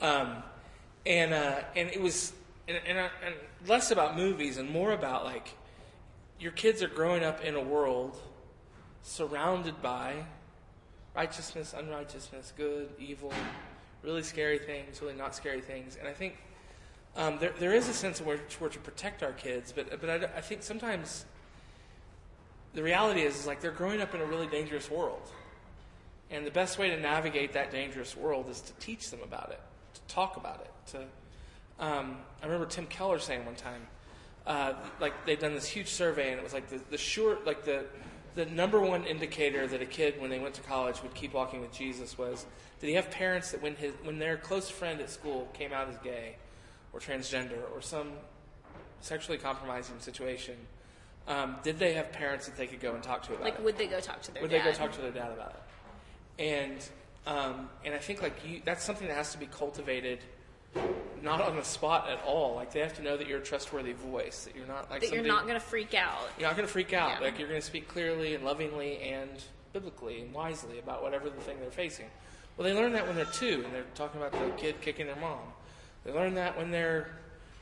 [0.00, 0.42] Um,
[1.06, 2.32] and uh, and it was
[2.66, 3.34] and, and, uh, and
[3.68, 5.54] less about movies and more about like
[6.40, 8.16] your kids are growing up in a world
[9.02, 10.14] surrounded by
[11.14, 13.32] righteousness, unrighteousness, good, evil,
[14.04, 16.36] really scary things, really not scary things, and I think
[17.16, 20.10] um, there, there is a sense in which we're to protect our kids, but, but
[20.10, 21.24] I, I think sometimes
[22.74, 25.22] the reality is, is like they're growing up in a really dangerous world.
[26.30, 29.60] And the best way to navigate that dangerous world is to teach them about it,
[29.94, 30.90] to talk about it.
[30.92, 30.98] To,
[31.84, 33.86] um, I remember Tim Keller saying one time,
[34.46, 37.64] uh, like they'd done this huge survey, and it was like the, the short, like
[37.64, 37.84] the
[38.34, 41.60] the number one indicator that a kid, when they went to college, would keep walking
[41.60, 42.46] with Jesus was
[42.80, 45.88] did he have parents that when his when their close friend at school came out
[45.88, 46.36] as gay,
[46.92, 48.12] or transgender, or some
[49.00, 50.54] sexually compromising situation,
[51.28, 53.64] um, did they have parents that they could go and talk to about Like, it?
[53.64, 54.60] would they go talk to their would dad?
[54.64, 55.50] they go talk to their dad about
[56.38, 56.42] it?
[56.42, 56.88] And
[57.26, 60.18] um, and I think like you, that's something that has to be cultivated,
[61.22, 62.54] not on the spot at all.
[62.56, 65.12] Like they have to know that you're a trustworthy voice, that you're not like that
[65.12, 66.18] you're not going to freak out.
[66.38, 67.20] you're not going to freak out.
[67.20, 67.26] Yeah.
[67.26, 69.30] Like you're going to speak clearly and lovingly and
[69.72, 72.06] biblically and wisely about whatever the thing they're facing.
[72.56, 75.16] Well, they learn that when they're two and they're talking about the kid kicking their
[75.16, 75.40] mom.
[76.04, 77.10] They learn that when they're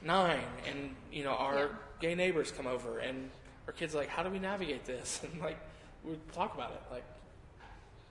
[0.03, 1.67] nine and you know our Yeah.
[2.01, 3.31] gay neighbors come over and
[3.69, 5.21] our kids are like, how do we navigate this?
[5.33, 5.59] And like
[6.05, 6.83] we talk about it.
[6.91, 7.05] Like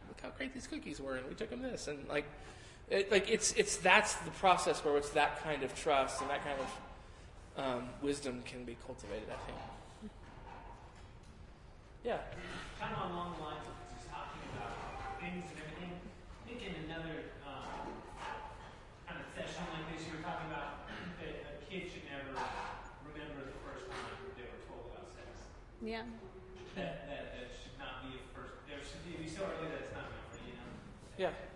[0.08, 2.26] look how great these cookies were and we took them this and like
[2.92, 6.44] it, like it's it's that's the process where it's that kind of trust and that
[6.44, 6.70] kind of
[7.56, 9.32] um, wisdom can be cultivated.
[9.32, 9.58] I think.
[12.04, 12.18] Yeah.
[12.82, 14.76] kind of along the lines of just talking about
[15.22, 15.94] things and everything.
[15.96, 17.96] I think in another um,
[19.08, 20.90] kind of session like this, you were talking about
[21.24, 22.36] that a kid should never
[23.08, 25.48] remember the first time they were told about sex.
[25.80, 26.04] Yeah.
[26.76, 28.68] That that, that should not be a first.
[28.68, 30.44] There should be, be so early that it's not memory.
[30.44, 30.68] You know.
[31.16, 31.51] Yeah.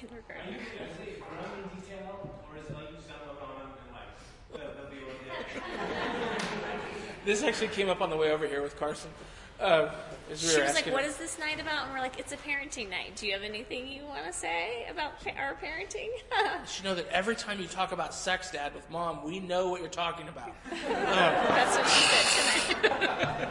[0.00, 0.06] To?
[7.24, 9.10] This actually came up on the way over here with Carson.
[9.58, 9.88] Uh,
[10.30, 11.98] as we She were was like, asking "What her- is this night about?" And we're
[11.98, 13.16] like, "It's a parenting night.
[13.16, 16.94] Do you have anything you want to say about pa- our parenting?" You should know
[16.94, 20.28] that every time you talk about sex, Dad, with Mom, we know what you're talking
[20.28, 20.50] about.
[20.70, 23.48] That's what she said tonight.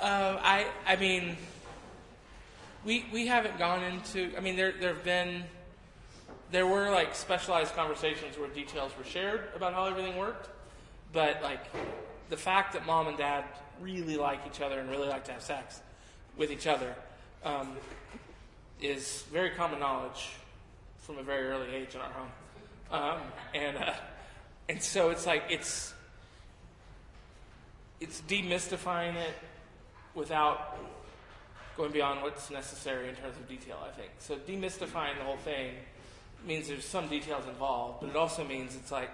[0.00, 1.36] Uh, I, I mean,
[2.84, 4.32] we we haven't gone into.
[4.36, 5.44] I mean, there there have been,
[6.50, 10.48] there were like specialized conversations where details were shared about how everything worked,
[11.12, 11.64] but like
[12.28, 13.44] the fact that Mom and Dad
[13.80, 15.80] really like each other and really like to have sex
[16.36, 16.94] with each other
[17.44, 17.76] um,
[18.80, 20.30] is very common knowledge
[20.98, 22.30] from a very early age in our home,
[22.90, 23.20] um,
[23.54, 23.94] and uh,
[24.68, 25.94] and so it's like it's
[28.00, 29.34] it's demystifying it
[30.14, 30.78] without
[31.82, 34.10] going beyond what's necessary in terms of detail, I think.
[34.20, 35.72] So demystifying the whole thing
[36.46, 39.10] means there's some details involved, but it also means it's like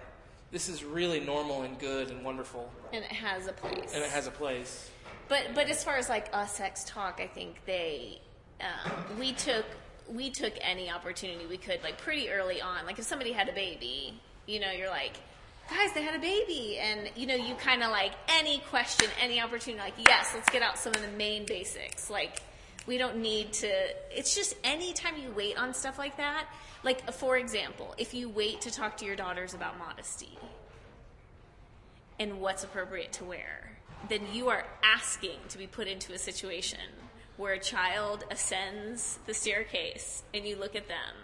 [0.51, 3.95] this is really normal and good and wonderful, and it has a place.
[3.95, 4.91] and it has a place.
[5.29, 8.21] But but as far as like us sex talk, I think they
[8.61, 9.65] um, we took
[10.07, 12.85] we took any opportunity we could like pretty early on.
[12.85, 15.13] Like if somebody had a baby, you know, you're like,
[15.71, 19.41] guys, they had a baby, and you know, you kind of like any question, any
[19.41, 22.11] opportunity, like yes, let's get out some of the main basics.
[22.11, 22.43] Like
[22.89, 23.71] we don't need to.
[24.11, 26.49] It's just anytime you wait on stuff like that.
[26.83, 30.39] Like for example, if you wait to talk to your daughters about modesty,
[32.19, 33.71] and what's appropriate to wear,
[34.09, 36.81] then you are asking to be put into a situation
[37.37, 41.15] where a child ascends the staircase and you look at them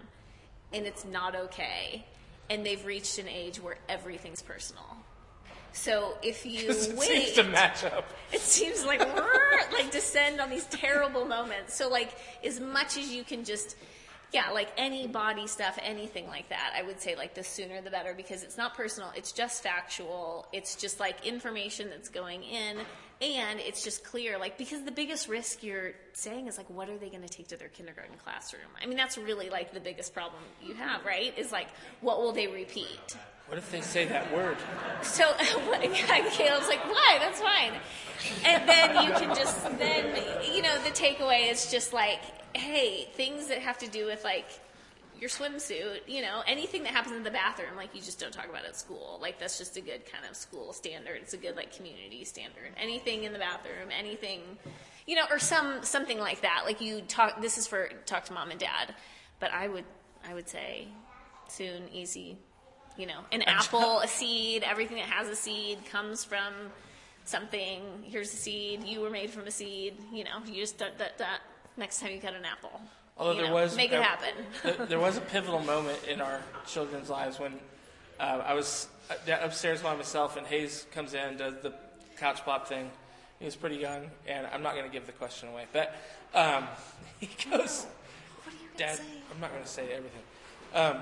[0.72, 2.04] and it's not okay
[2.50, 4.84] and they've reached an age where everything's personal.
[5.74, 8.06] So if you it wait, seems to match up.
[8.32, 9.00] it seems like
[9.72, 11.74] like descend on these terrible moments.
[11.74, 12.10] So like
[12.44, 13.76] as much as you can just
[14.32, 17.90] yeah, like any body stuff, anything like that, I would say like the sooner the
[17.90, 20.46] better because it's not personal, it's just factual.
[20.52, 22.78] It's just like information that's going in
[23.22, 26.98] and it's just clear like because the biggest risk you're saying is like what are
[26.98, 28.62] they going to take to their kindergarten classroom?
[28.82, 31.36] I mean that's really like the biggest problem you have, right?
[31.38, 31.68] Is like
[32.00, 33.16] what will they repeat?
[33.46, 34.56] What if they say that word?
[35.02, 37.18] So Caleb's like, why?
[37.20, 37.72] That's fine.
[38.44, 40.16] And then you can just then
[40.52, 42.20] you know the takeaway is just like,
[42.54, 44.46] hey, things that have to do with like
[45.20, 48.48] your swimsuit, you know, anything that happens in the bathroom, like you just don't talk
[48.48, 49.18] about at school.
[49.20, 51.18] Like that's just a good kind of school standard.
[51.20, 52.72] It's a good like community standard.
[52.76, 54.40] Anything in the bathroom, anything,
[55.06, 56.62] you know, or some something like that.
[56.64, 57.40] Like you talk.
[57.42, 58.94] This is for talk to mom and dad.
[59.38, 59.84] But I would
[60.28, 60.88] I would say
[61.48, 62.38] soon, easy,
[62.96, 66.52] you know, an apple, a seed, everything that has a seed comes from
[67.24, 67.82] something.
[68.04, 68.84] Here's a seed.
[68.84, 69.94] You were made from a seed.
[70.12, 71.40] You know, you just that that that.
[71.76, 72.80] Next time you cut an apple,
[73.18, 74.86] Although you there know, was make it a- happen.
[74.88, 77.54] there was a pivotal moment in our children's lives when
[78.20, 81.74] uh, I was uh, upstairs by myself, and Hayes comes in, does the
[82.16, 82.88] couch pop thing.
[83.40, 85.96] He was pretty young, and I'm not going to give the question away, but
[86.32, 86.68] um,
[87.18, 87.86] he goes,
[88.44, 89.02] What are you gonna Dad, say?
[89.34, 90.22] I'm not going to say everything.
[90.72, 90.98] Um,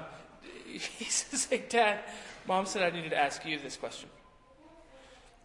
[0.98, 2.00] he says, Hey, Dad,
[2.46, 4.08] Mom said I needed to ask you this question.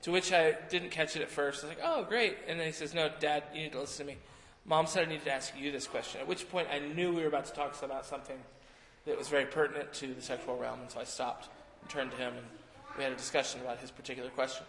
[0.03, 1.63] To which I didn't catch it at first.
[1.63, 2.37] I was like, Oh, great.
[2.47, 4.17] And then he says, No, Dad, you need to listen to me.
[4.65, 6.19] Mom said I needed to ask you this question.
[6.21, 8.37] At which point I knew we were about to talk about something
[9.05, 11.47] that was very pertinent to the sexual realm, and so I stopped
[11.81, 12.45] and turned to him, and
[12.97, 14.65] we had a discussion about his particular question.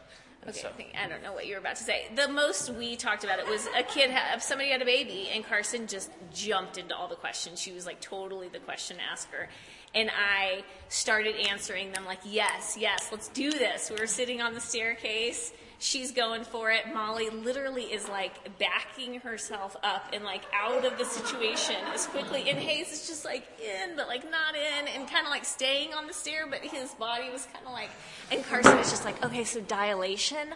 [0.48, 2.06] Okay, So- I, think, I don't know what you were about to say.
[2.14, 5.44] The most we talked about it was a kid, ha- somebody had a baby, and
[5.44, 7.60] Carson just jumped into all the questions.
[7.60, 9.48] She was like totally the question asker.
[9.94, 13.90] And I started answering them like, yes, yes, let's do this.
[13.90, 15.52] We were sitting on the staircase.
[15.80, 16.92] She's going for it.
[16.92, 22.50] Molly literally is like backing herself up and like out of the situation as quickly.
[22.50, 25.94] And Hayes is just like in, but like not in, and kind of like staying
[25.94, 27.90] on the stair, but his body was kind of like.
[28.32, 30.48] And Carson is just like, okay, so dilation.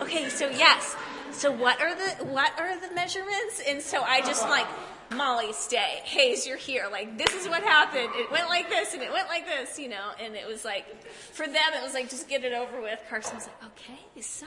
[0.00, 0.96] Okay, so yes.
[1.30, 3.60] So what are the what are the measurements?
[3.68, 4.66] And so I just like.
[5.14, 6.00] Molly, stay.
[6.04, 6.86] Hayes, you're here.
[6.90, 8.10] Like, this is what happened.
[8.14, 10.10] It went like this and it went like this, you know?
[10.20, 11.02] And it was like,
[11.32, 13.00] for them, it was like, just get it over with.
[13.08, 14.46] Carson was like, okay, so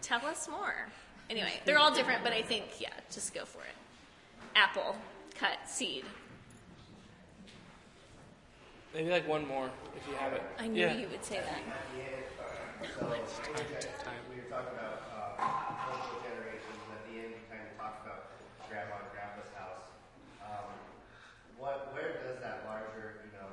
[0.00, 0.86] tell us more.
[1.28, 3.74] Anyway, they're all different, but I think, yeah, just go for it.
[4.56, 4.96] Apple,
[5.38, 6.04] cut, seed.
[8.94, 10.42] Maybe like one more if you have it.
[10.58, 10.96] I knew yeah.
[10.96, 11.60] you would say that.
[12.94, 13.06] So,
[14.30, 15.42] we were talking about uh,
[15.90, 18.38] multiple generations, and at the end, you kind of talked about
[18.70, 19.73] grandma and grandpa's house.
[21.58, 23.48] What, where does that larger, you know,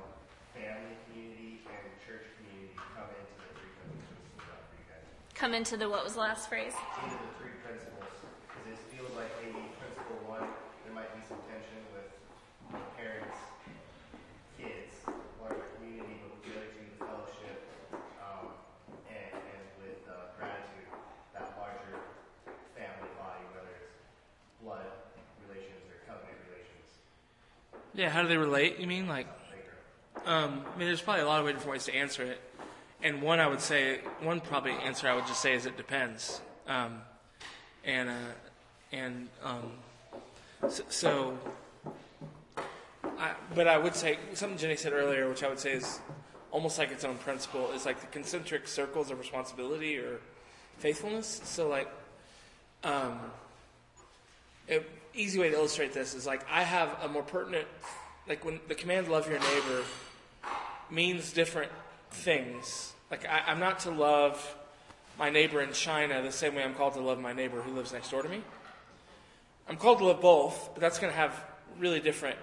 [0.52, 5.06] family community and church community come into the three principles for you guys?
[5.34, 6.74] Come into the, what was the last phrase?
[7.06, 8.12] Into the three principles,
[8.52, 10.44] because it feels like maybe principle one,
[10.84, 12.10] there might be some tension with
[12.68, 13.38] you know, parents,
[14.58, 14.92] kids,
[15.40, 17.58] larger community, but with the other two, the fellowship,
[18.20, 18.52] um,
[19.08, 20.90] and, and with uh, gratitude,
[21.32, 22.02] that larger
[22.76, 23.94] family body, whether it's
[24.60, 24.90] blood
[25.48, 26.90] relations or covenant relations.
[27.94, 28.78] Yeah, how do they relate?
[28.78, 29.26] You mean like?
[30.24, 32.40] Um, I mean, there's probably a lot of different ways to answer it,
[33.02, 36.40] and one I would say, one probably answer I would just say is it depends,
[36.66, 37.02] um,
[37.84, 38.14] and uh,
[38.92, 39.72] and um,
[40.68, 41.38] so, so
[43.18, 46.00] I, but I would say something Jenny said earlier, which I would say is
[46.50, 50.20] almost like its own principle, is like the concentric circles of responsibility or
[50.78, 51.40] faithfulness.
[51.44, 51.88] So like,
[52.84, 53.18] um,
[54.68, 54.80] an
[55.14, 57.66] easy way to illustrate this is like I have a more pertinent,
[58.28, 59.84] like when the command "love your neighbor"
[60.90, 61.72] means different
[62.10, 62.92] things.
[63.10, 64.56] Like I, I'm not to love
[65.18, 67.92] my neighbor in China the same way I'm called to love my neighbor who lives
[67.92, 68.42] next door to me.
[69.68, 71.38] I'm called to love both, but that's going to have
[71.78, 72.36] really different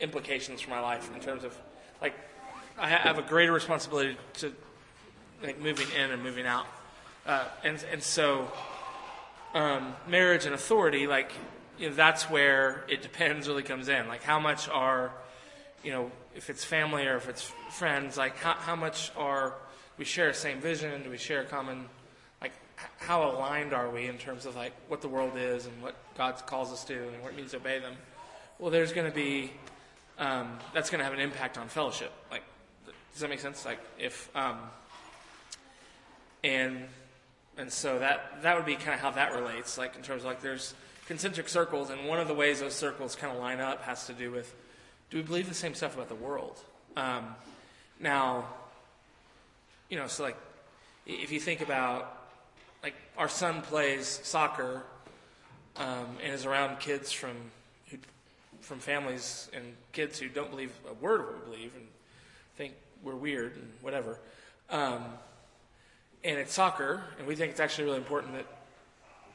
[0.00, 1.56] implications for my life in terms of
[2.00, 2.14] like
[2.78, 4.52] I have a greater responsibility to
[5.42, 6.66] like moving in and moving out,
[7.26, 8.50] uh, and and so
[9.54, 11.32] um, marriage and authority, like
[11.78, 14.06] you know, that's where it depends really comes in.
[14.08, 15.12] Like how much are
[15.82, 19.54] you know if it's family or if it's friends, like how how much are
[19.98, 21.02] we share the same vision?
[21.02, 21.86] Do we share a common
[22.40, 22.52] like
[22.98, 26.34] how aligned are we in terms of like what the world is and what God
[26.46, 27.94] calls us to and what it means to obey them?
[28.58, 29.52] Well, there's going to be
[30.18, 32.12] um, that's going to have an impact on fellowship.
[32.30, 32.42] Like,
[33.12, 33.64] does that make sense?
[33.64, 34.58] Like, if um,
[36.44, 36.86] and
[37.56, 39.78] and so that that would be kind of how that relates.
[39.78, 40.74] Like in terms of like there's
[41.06, 44.12] concentric circles, and one of the ways those circles kind of line up has to
[44.12, 44.54] do with
[45.10, 46.60] do we believe the same stuff about the world?
[46.96, 47.34] Um,
[47.98, 48.46] now,
[49.88, 50.36] you know, so like
[51.06, 52.16] if you think about
[52.82, 54.84] like our son plays soccer
[55.76, 57.36] um, and is around kids from
[57.90, 57.98] who,
[58.60, 61.86] from families and kids who don't believe a word we believe and
[62.56, 64.18] think we're weird and whatever.
[64.70, 65.04] Um,
[66.24, 68.46] and it's soccer, and we think it's actually really important that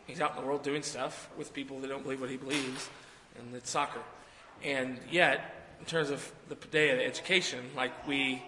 [0.06, 2.90] he's out in the world doing stuff with people that don't believe what he believes,
[3.38, 4.02] and it's soccer.
[4.64, 8.42] And yet, in terms of the day of education, like we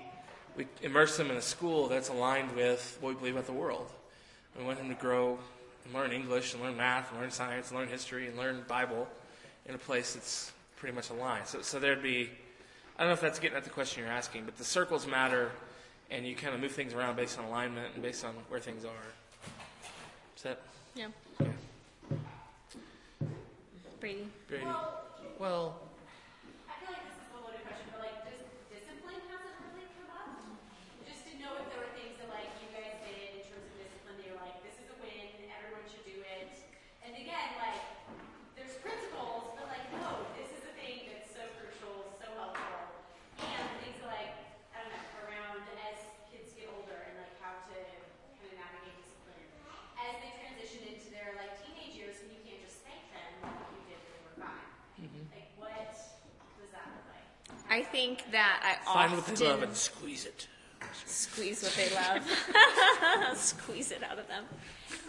[0.57, 3.87] we immerse them in a school that's aligned with what we believe about the world.
[4.57, 5.37] We want him to grow
[5.85, 9.07] and learn English and learn math and learn science and learn history and learn Bible
[9.67, 11.45] in a place that's pretty much aligned.
[11.45, 12.29] So, so there'd be,
[12.97, 15.51] I don't know if that's getting at the question you're asking, but the circles matter,
[16.09, 18.85] and you kind of move things around based on alignment and based on where things
[18.85, 18.91] are.
[20.35, 20.61] Is that
[20.95, 21.07] Yeah.
[21.41, 21.51] okay?
[23.99, 24.29] Brady.
[24.47, 24.65] Brady?
[24.65, 25.03] Well,
[25.39, 25.79] Well,
[26.69, 28.41] I feel like this is a loaded question, but like, does
[28.73, 30.33] discipline hasn't really come up?
[31.05, 33.73] Just to know if there were things that like you guys did in terms of
[33.77, 36.49] discipline, they were like, this is a win, everyone should do it.
[37.05, 37.81] And again, like,
[38.57, 42.97] there's principles, but like, no, this is a thing that's so crucial, so helpful.
[43.41, 44.33] And things like,
[44.73, 45.97] I don't know, around as
[46.33, 49.45] kids get older and like how to kind of navigate discipline.
[50.01, 53.69] As they transition into their like teenage years and you can't just spank them like
[53.77, 54.65] you did when they were five.
[55.29, 57.27] Like, what does that look like?
[57.77, 60.47] I think that I find often what they love and squeeze it.
[61.05, 64.45] squeeze what they love, squeeze it out of them.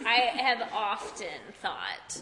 [0.05, 1.27] I have often
[1.63, 2.21] thought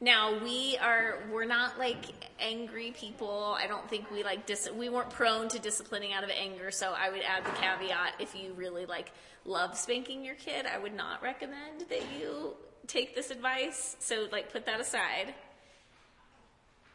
[0.00, 2.06] Now we are we're not like
[2.40, 3.54] angry people.
[3.58, 6.70] I don't think we like dis- we weren't prone to disciplining out of anger.
[6.70, 9.12] So I would add the caveat if you really like
[9.44, 12.54] love spanking your kid, I would not recommend that you
[12.86, 13.96] take this advice.
[14.00, 15.34] So like put that aside.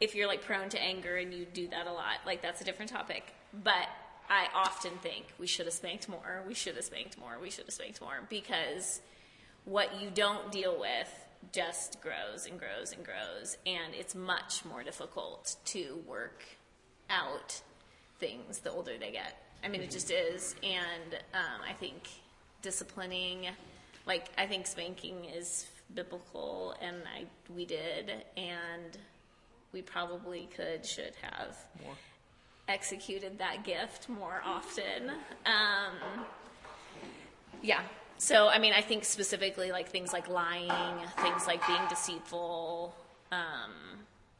[0.00, 2.64] If you're like prone to anger and you do that a lot, like that's a
[2.64, 3.34] different topic.
[3.52, 3.88] But
[4.30, 6.42] I often think we should have spanked more.
[6.46, 7.38] We should have spanked more.
[7.40, 9.00] We should have spanked more because
[9.64, 11.10] what you don't deal with
[11.52, 16.44] just grows and grows and grows, and it's much more difficult to work
[17.10, 17.60] out
[18.18, 19.42] things the older they get.
[19.64, 22.08] I mean, it just is, and um, I think
[22.62, 23.46] disciplining,
[24.06, 27.24] like I think spanking is biblical, and I
[27.54, 28.98] we did, and
[29.72, 31.94] we probably could should have More.
[32.68, 35.10] executed that gift more often.
[35.46, 36.24] Um,
[37.62, 37.80] yeah.
[38.18, 42.94] So, I mean, I think specifically like things like lying, things like being deceitful,
[43.30, 43.72] um,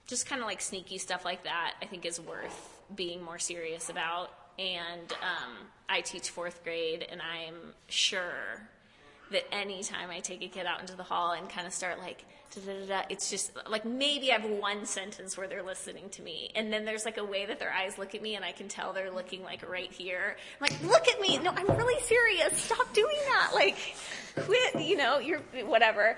[0.07, 3.89] just kind of like sneaky stuff like that, I think is worth being more serious
[3.89, 4.31] about.
[4.59, 5.53] And um,
[5.89, 8.69] I teach fourth grade, and I'm sure
[9.31, 12.25] that anytime I take a kid out into the hall and kind of start like,
[12.55, 16.73] da-da-da-da, it's just like maybe I have one sentence where they're listening to me, and
[16.73, 18.93] then there's like a way that their eyes look at me, and I can tell
[18.93, 20.37] they're looking like right here.
[20.61, 21.39] I'm like, look at me!
[21.39, 22.57] No, I'm really serious.
[22.57, 23.51] Stop doing that.
[23.55, 23.77] Like,
[24.37, 24.83] quit.
[24.83, 26.17] You know, you're whatever.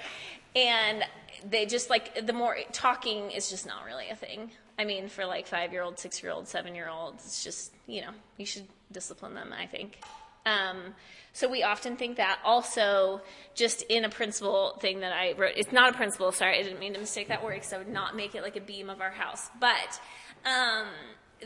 [0.55, 1.05] And
[1.49, 4.51] they just like the more talking is just not really a thing.
[4.79, 7.73] I mean, for like five year old, six year old, seven year old, it's just
[7.87, 9.53] you know you should discipline them.
[9.59, 9.99] I think.
[10.47, 10.95] Um,
[11.33, 12.41] so we often think that.
[12.45, 13.21] Also,
[13.55, 16.33] just in a principle thing that I wrote, it's not a principle.
[16.33, 18.57] Sorry, I didn't mean to mistake that word because I would not make it like
[18.57, 19.49] a beam of our house.
[19.61, 20.01] But
[20.45, 20.89] um,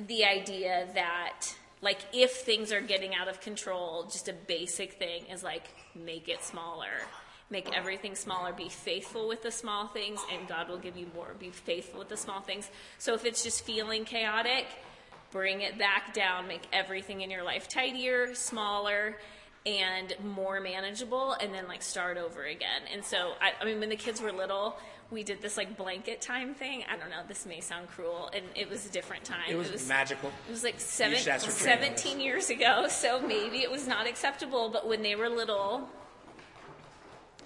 [0.07, 5.27] the idea that like if things are getting out of control, just a basic thing
[5.27, 7.03] is like make it smaller.
[7.51, 8.55] Make everything smaller.
[8.55, 11.35] Be faithful with the small things, and God will give you more.
[11.39, 12.71] Be faithful with the small things.
[12.99, 14.67] So if it's just feeling chaotic,
[15.35, 19.19] bring it back down, make everything in your life tidier, smaller,
[19.67, 22.83] and more manageable, and then like start over again.
[22.93, 24.77] And so, I, I mean, when the kids were little,
[25.11, 26.85] we did this like blanket time thing.
[26.89, 29.51] I don't know, this may sound cruel, and it was a different time.
[29.51, 30.31] It was, magical.
[30.49, 33.71] It was like seven, should ask for training on 17 years ago, so maybe it
[33.71, 34.71] was not acceptable.
[34.71, 35.89] But when they were little,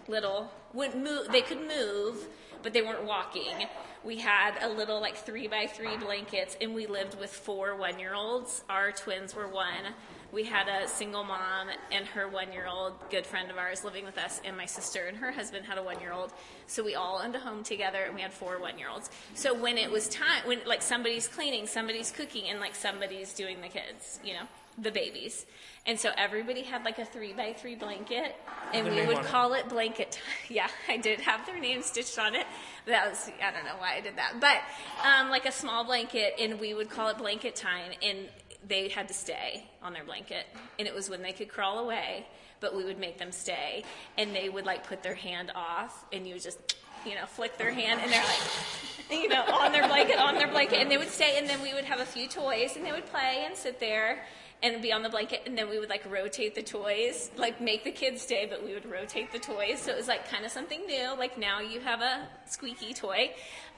[0.08, 2.26] little would move, they could move,
[2.62, 3.66] but they weren't walking.
[4.04, 7.98] We had a little like three by three blankets, and we lived with four one
[7.98, 8.62] year olds.
[8.68, 9.94] Our twins were one.
[10.30, 14.04] We had a single mom and her one year old good friend of ours living
[14.04, 16.32] with us, and my sister and her husband had a one year old.
[16.66, 19.10] So we all owned a home together, and we had four one year olds.
[19.34, 23.60] So when it was time, when like somebody's cleaning, somebody's cooking, and like somebody's doing
[23.60, 24.44] the kids, you know,
[24.76, 25.44] the babies.
[25.88, 28.36] And so everybody had like a three by three blanket,
[28.74, 29.24] and we would it?
[29.24, 30.22] call it blanket time.
[30.50, 32.46] Yeah, I did have their name stitched on it.
[32.86, 34.34] That was, I don't know why I did that.
[34.38, 34.58] But
[35.02, 38.28] um, like a small blanket, and we would call it blanket time, and
[38.66, 40.44] they had to stay on their blanket.
[40.78, 42.26] And it was when they could crawl away,
[42.60, 43.82] but we would make them stay.
[44.18, 46.76] And they would like put their hand off, and you would just,
[47.06, 48.42] you know, flick their hand, and they're like,
[49.10, 51.72] you know, on their blanket, on their blanket, and they would stay, and then we
[51.72, 54.22] would have a few toys, and they would play and sit there
[54.62, 57.84] and be on the blanket, and then we would like rotate the toys, like make
[57.84, 59.80] the kids stay, but we would rotate the toys.
[59.80, 61.16] So it was like kind of something new.
[61.16, 63.30] Like now you have a squeaky toy.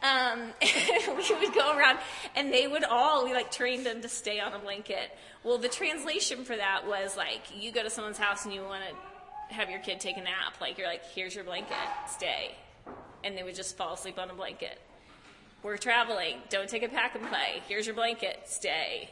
[0.03, 1.99] Um, we would go around,
[2.35, 5.11] and they would all we like trained them to stay on a blanket.
[5.45, 8.83] Well, the translation for that was like you go to someone's house and you want
[8.89, 10.55] to have your kid take a nap.
[10.61, 11.77] Like you're like, here's your blanket,
[12.09, 12.55] stay,
[13.23, 14.81] and they would just fall asleep on a blanket.
[15.63, 16.39] We're traveling.
[16.49, 17.63] Don't take a pack and play.
[17.69, 18.45] Here's your blanket.
[18.47, 19.11] Stay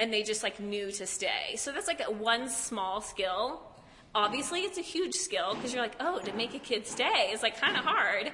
[0.00, 1.54] and they just like knew to stay.
[1.56, 3.62] So that's like one small skill.
[4.14, 7.42] Obviously, it's a huge skill because you're like, oh, to make a kid stay is
[7.42, 8.32] like kind of hard.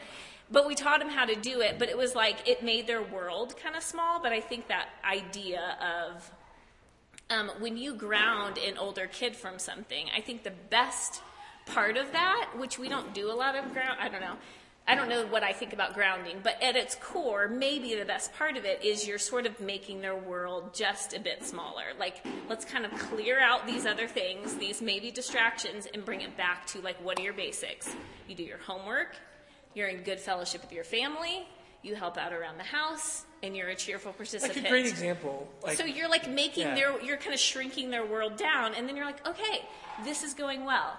[0.50, 1.78] But we taught them how to do it.
[1.78, 4.22] But it was like it made their world kind of small.
[4.22, 5.76] But I think that idea
[6.14, 6.30] of
[7.28, 11.20] um, when you ground an older kid from something, I think the best
[11.66, 14.36] part of that, which we don't do a lot of ground, I don't know.
[14.88, 18.32] I don't know what I think about grounding, but at its core, maybe the best
[18.34, 21.82] part of it is you're sort of making their world just a bit smaller.
[21.98, 26.36] Like, let's kind of clear out these other things, these maybe distractions, and bring it
[26.36, 27.92] back to like, what are your basics?
[28.28, 29.16] You do your homework,
[29.74, 31.48] you're in good fellowship with your family,
[31.82, 34.56] you help out around the house, and you're a cheerful participant.
[34.56, 35.48] Like a great example.
[35.64, 36.74] Like so you're like making Yeah.
[36.76, 39.62] their, you're kind of shrinking their world down, and then you're like, okay,
[40.04, 40.96] this is going well.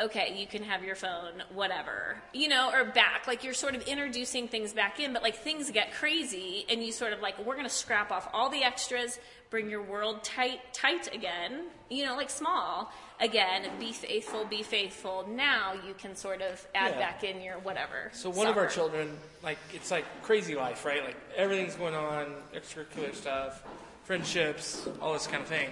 [0.00, 3.26] Okay, you can have your phone, whatever, you know, or back.
[3.26, 6.92] Like you're sort of introducing things back in, but like things get crazy, and you
[6.92, 9.18] sort of like, we're going to scrap off all the extras,
[9.50, 15.26] bring your world tight, tight again, you know, like small again, be faithful, be faithful.
[15.28, 16.98] Now you can sort of add Yeah.
[17.00, 18.10] back in your whatever.
[18.12, 21.04] So one of our children, like it's like crazy life, right?
[21.04, 23.64] Like everything's going on, extracurricular stuff,
[24.04, 25.70] friendships, all this kind of thing,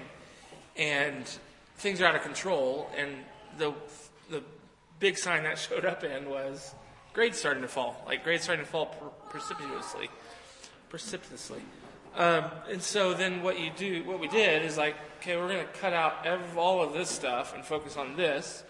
[0.77, 1.24] and
[1.77, 2.91] things are out of control.
[2.99, 3.14] And
[3.59, 3.72] the
[4.99, 6.74] big sign that showed up in was
[7.12, 10.11] grades starting to fall, like grades starting to fall per- precipitously,
[10.88, 11.62] precipitously.
[12.16, 15.66] Um, and so then what you do, what we did is like, okay, we're going
[15.66, 16.26] to cut out
[16.57, 18.64] all of this stuff and focus on this.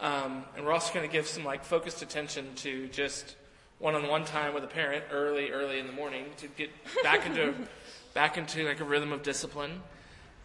[0.00, 3.36] Um, and we're also going to give some like focused attention to just
[3.78, 6.70] one-on-one time with a parent early, early in the morning to get
[7.02, 7.54] back into
[8.14, 9.82] back into like a rhythm of discipline.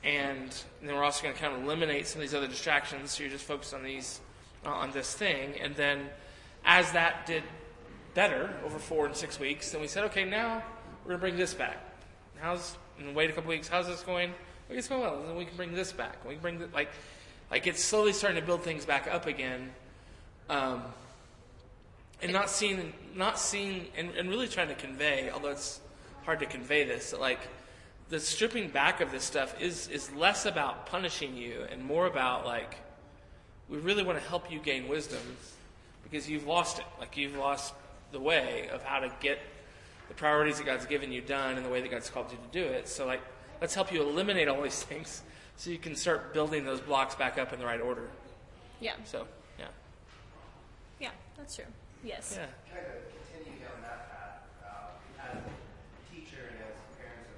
[0.04, 3.12] And then we're also going to kind of eliminate some of these other distractions.
[3.12, 4.20] So you're just focused on these
[4.66, 5.56] on this thing.
[5.60, 6.10] And then
[6.66, 7.44] as that did
[8.14, 10.64] better over four and six weeks, then we said, okay, now
[11.04, 11.78] we're going to bring this back.
[12.40, 13.68] How's and wait a couple weeks?
[13.68, 14.34] How's this going?
[14.70, 15.20] Okay, it's going well.
[15.20, 16.24] And Then we can bring this back.
[16.26, 16.90] We can bring the, like
[17.52, 19.72] like it's slowly starting to build things back up again,
[20.50, 20.82] um,
[22.22, 25.30] and not seeing not seeing and, and really trying to convey.
[25.30, 25.80] Although it's
[26.26, 27.40] hard to convey this, that like
[28.10, 32.46] the stripping back of this stuff is is less about punishing you and more about
[32.46, 32.76] like
[33.70, 35.22] we really want to help you gain wisdom
[36.04, 36.86] because you've lost it.
[37.00, 37.74] Like you've lost
[38.12, 39.40] the way of how to get
[40.10, 42.66] the priorities that God's given you done and the way that God's called you to
[42.68, 42.88] do it.
[42.88, 43.22] So like
[43.62, 45.24] let's help you eliminate all these things
[45.58, 48.10] so you can start building those blocks back up in the right order.
[48.82, 49.26] Yeah, So
[49.58, 49.66] yeah.
[51.00, 51.66] yeah, that's true.
[52.04, 52.38] Yes.
[52.38, 52.46] Yeah.
[52.74, 52.94] kind of
[53.32, 54.92] continue down that path, um,
[55.24, 57.32] as a teacher and as parents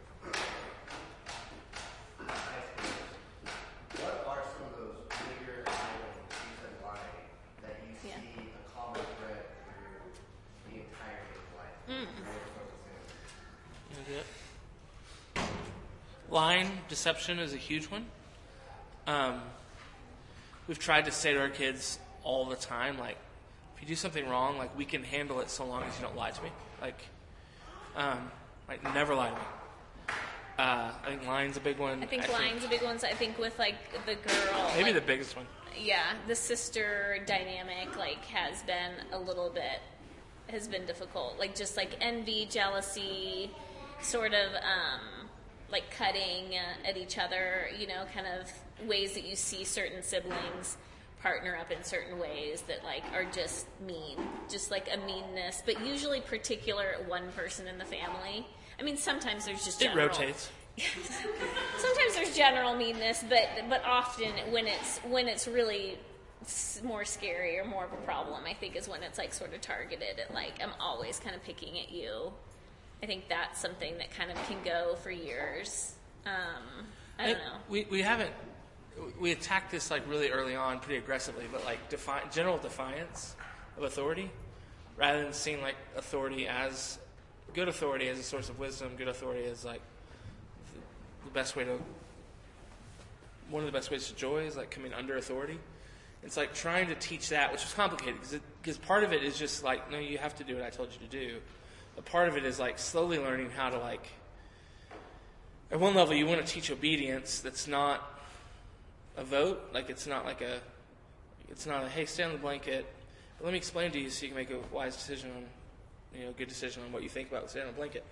[2.19, 7.29] of high schoolers, what are some of those bigger items you said lying
[7.61, 8.17] that you Yeah.
[8.25, 10.09] see a common thread through
[10.65, 11.77] the entirety of life?
[11.85, 12.09] Mm.
[12.25, 13.05] Where to focus in?
[13.85, 14.25] You wanna do it?
[16.35, 18.05] Lying, deception is a huge one.
[19.07, 19.39] Um,
[20.67, 23.15] we've tried to say to our kids all the time, like,
[23.73, 26.17] if you do something wrong, like, we can handle it so long as you don't
[26.17, 26.49] lie to me.
[26.81, 26.99] Like,
[27.95, 28.29] um,
[28.67, 29.41] like never lie to me.
[30.59, 32.03] Uh, I think lying's a big one.
[32.03, 32.99] I think Actually, lying's a big one.
[32.99, 33.75] So I think with like
[34.05, 35.45] the girl, Maybe like, the biggest one.
[35.77, 39.79] yeah, the sister dynamic like has been a little bit
[40.49, 41.39] has been difficult.
[41.39, 43.51] Like just like envy, jealousy,
[44.01, 45.14] sort of um,
[45.71, 47.69] like cutting uh, at each other.
[47.77, 50.77] You know, kind of ways that you see certain siblings
[51.21, 54.17] partner up in certain ways that like are just mean,
[54.49, 58.45] just like a meanness, but usually particular at one person in the family.
[58.79, 60.51] I mean, sometimes there's just It rotates.
[60.77, 65.97] sometimes there's general meanness, but but often when it's when it's really
[66.83, 69.61] more scary or more of a problem, I think is when it's like sort of
[69.61, 72.33] targeted at like I'm always kind of picking at you.
[73.03, 75.93] I think that's something that kind of can go for years.
[76.25, 76.87] Um,
[77.19, 77.57] I don't It- know.
[77.69, 78.31] We, we haven't,
[79.19, 83.35] we attacked this like really early on pretty aggressively, but like defi- general defiance
[83.77, 84.31] of authority
[84.97, 86.97] rather than seeing like authority as
[87.53, 89.81] good authority as a source of wisdom, good authority as like
[90.73, 90.79] the,
[91.25, 91.77] the best way to,
[93.49, 95.59] one of the best ways to joy is like coming under authority.
[96.23, 99.37] It's like trying to teach that, which is complicated because because part of it is
[99.37, 101.37] just like, no, you have to do what I told you to do.
[101.95, 104.07] But part of it is like slowly learning how to like
[105.71, 108.19] at one level you want to teach obedience that's not
[109.17, 109.61] a vote.
[109.73, 110.59] Like it's not like a
[111.49, 112.85] it's not a hey stay on the blanket.
[113.37, 115.43] But let me explain to you so you can make a wise decision on
[116.17, 118.05] you know a good decision on what you think about staying on the blanket.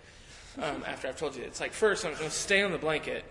[0.57, 1.43] Um, after i've told you.
[1.43, 3.25] It's like first i'm going to stay on the blanket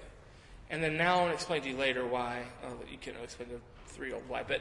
[0.70, 3.48] and then now i'm going to explain to you later why oh, you can't explain
[3.50, 4.60] to a three-year-old why but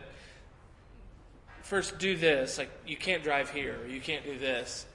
[1.61, 2.57] first do this.
[2.57, 3.77] Like you can't drive here.
[3.87, 4.85] You can't do this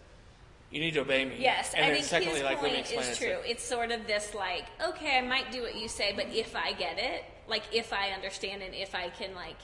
[0.71, 3.39] you need to obey me Yes, and I think secondly his like point is true.
[3.45, 6.73] It's sort of this like, okay, I might do what you say, but if I
[6.73, 9.57] get it, like if I understand and if I can like,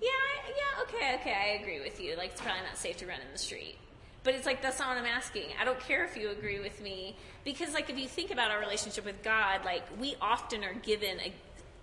[0.00, 0.10] yeah,
[0.48, 2.16] yeah, okay, okay, I agree with you.
[2.16, 3.76] Like it's probably not safe to run in the street.
[4.22, 5.44] But it's like that's not what I'm asking.
[5.60, 8.60] I don't care if you agree with me because like if you think about our
[8.60, 11.32] relationship with God, like we often are given a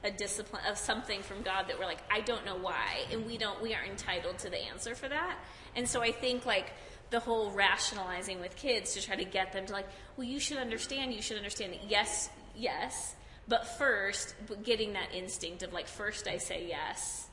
[0.03, 3.37] a discipline of something from God that we're like, I don't know why, and we
[3.37, 5.37] don't, we aren't entitled to the answer for that.
[5.75, 6.73] And so I think like
[7.11, 9.87] the whole rationalizing with kids to try to get them to like,
[10.17, 13.15] well, you should understand, you should understand that yes, yes,
[13.47, 14.33] but first,
[14.63, 17.27] getting that instinct of like, first I say yes,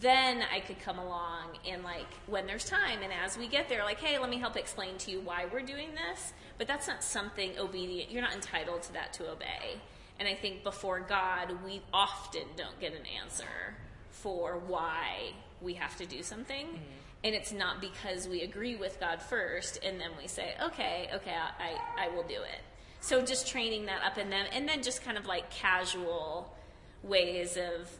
[0.00, 3.84] then I could come along and like when there's time and as we get there,
[3.84, 6.32] like, hey, let me help explain to you why we're doing this.
[6.58, 8.10] But that's not something obedient.
[8.10, 9.80] You're not entitled to that to obey.
[10.18, 13.74] And I think before God, we often don't get an answer
[14.10, 16.66] for why we have to do something.
[16.66, 17.03] Mm-hmm.
[17.24, 21.34] And it's not because we agree with God first and then we say, okay, okay,
[21.34, 22.60] I, I will do it.
[23.00, 26.54] So just training that up in them, and then just kind of like casual
[27.02, 27.90] ways of,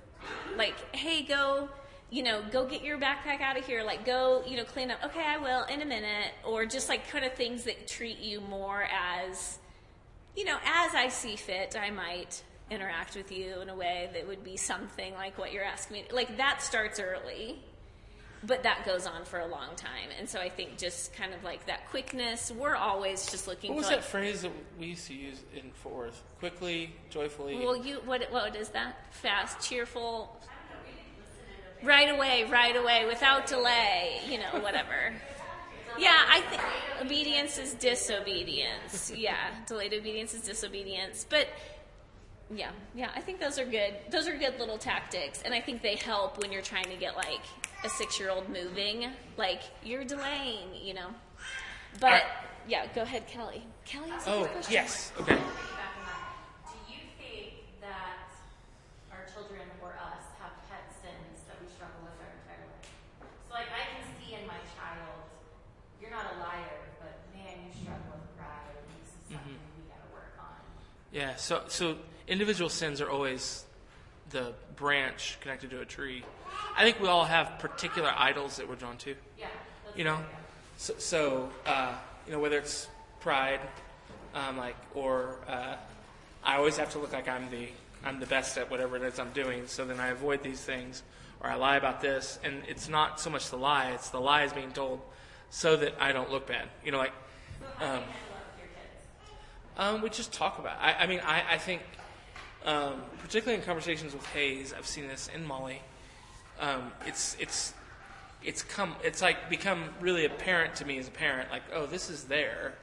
[0.56, 1.68] like, hey, go,
[2.10, 3.82] you know, go get your backpack out of here.
[3.82, 5.04] Like, go, you know, clean up.
[5.04, 6.32] Okay, I will in a minute.
[6.42, 9.58] Or just like kind of things that treat you more as,
[10.36, 14.26] you know, as I see fit, I might interact with you in a way that
[14.26, 16.04] would be something like what you're asking me.
[16.10, 17.58] Like that starts early,
[18.46, 20.08] but that goes on for a long time.
[20.18, 23.78] And so I think just kind of like that quickness, we're always just looking What
[23.78, 26.22] was for that phrase that we used to use in Fort Worth?
[26.38, 27.56] Quickly, joyfully.
[27.56, 29.12] well, you what what is that?
[29.12, 30.36] Fast, cheerful,
[31.82, 34.20] right away, right away, without delay.
[34.28, 35.12] You know, whatever.
[35.96, 36.62] Yeah, I think
[37.00, 39.12] obedience is disobedience.
[39.14, 39.36] Yeah,
[39.66, 41.24] delayed obedience is disobedience.
[41.28, 41.48] But
[42.54, 43.94] yeah, yeah, I think those are good.
[44.10, 47.16] Those are good little tactics, and I think they help when you're trying to get
[47.16, 47.40] like
[47.84, 49.10] a six-year-old moving.
[49.36, 51.08] Like you're delaying, you know.
[52.00, 52.22] But Alright.
[52.68, 53.64] yeah, go ahead, Kelly.
[53.84, 54.72] Kelly has a oh, question.
[54.72, 55.12] yes.
[55.20, 55.36] Okay.
[55.36, 58.30] Do you think that
[59.12, 62.90] our children or us have pet sins that we struggle with our entire life?
[63.20, 65.22] So, like, I can see in my child,
[66.00, 68.74] you're not a liar, but man, you struggle with pride.
[68.98, 69.38] This is mm-hmm.
[69.38, 70.58] something we got to work on.
[71.12, 71.36] Yeah.
[71.36, 73.64] So, so individual sins are always
[74.30, 76.24] the branch connected to a tree.
[76.76, 79.14] I think we all have particular idols that we're drawn to.
[79.38, 79.46] Yeah.
[79.94, 80.18] You know,
[80.76, 81.94] so, so uh,
[82.26, 82.88] you know whether it's
[83.20, 83.60] pride,
[84.34, 85.76] um, like, or uh,
[86.42, 87.68] I always have to look like I'm the
[88.04, 89.66] I'm the best at whatever it is I'm doing.
[89.66, 91.02] So then I avoid these things,
[91.40, 94.44] or I lie about this, and it's not so much the lie; it's the lie
[94.44, 95.00] is being told
[95.50, 96.68] so that I don't look bad.
[96.84, 97.12] You know, like.
[97.80, 98.02] Um,
[99.76, 100.76] um, we just talk about.
[100.76, 100.82] It.
[100.82, 101.82] I, I mean, I, I think,
[102.64, 105.82] um, particularly in conversations with Hayes, I've seen this in Molly.
[106.58, 107.74] Um, it's it's
[108.42, 111.50] it's come it's like become really apparent to me as a parent.
[111.50, 112.74] Like, oh, this is there,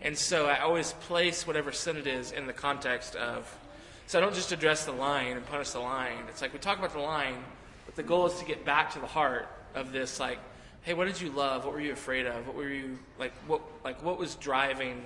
[0.00, 3.52] and so I always place whatever sin it is in the context of.
[4.06, 6.18] So I don't just address the line and punish the line.
[6.28, 7.42] It's like we talk about the line,
[7.86, 10.20] but the goal is to get back to the heart of this.
[10.20, 10.38] Like,
[10.82, 11.64] hey, what did you love?
[11.64, 12.46] What were you afraid of?
[12.46, 13.32] What were you like?
[13.48, 15.02] What like what was driving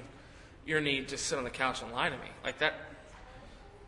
[0.66, 2.74] your need to sit on the couch and lie to me like that?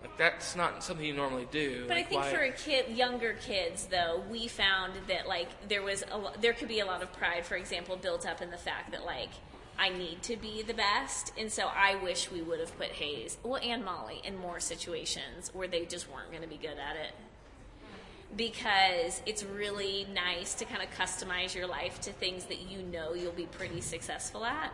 [0.02, 1.84] Like that's not something you normally do.
[1.88, 5.82] But I think why- for a kid, younger kids, though, we found that like there
[5.82, 8.50] was a, lo- there could be a lot of pride, for example, built up in
[8.50, 9.30] the fact that like
[9.78, 13.38] I need to be the best, and so I wish we would have put Hayes,
[13.42, 16.96] well, and Molly in more situations where they just weren't going to be good at
[16.96, 17.14] it.
[18.36, 23.12] Because it's really nice to kind of customize your life to things that you know
[23.12, 24.72] you'll be pretty successful at.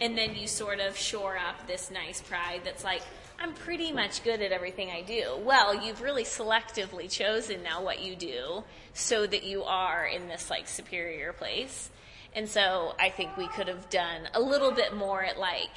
[0.00, 3.02] And then you sort of shore up this nice pride that's like,
[3.38, 5.38] I'm pretty much good at everything I do.
[5.44, 8.64] Well, you've really selectively chosen now what you do
[8.94, 11.90] so that you are in this like superior place.
[12.34, 15.70] And so I think we could have done a little bit more at like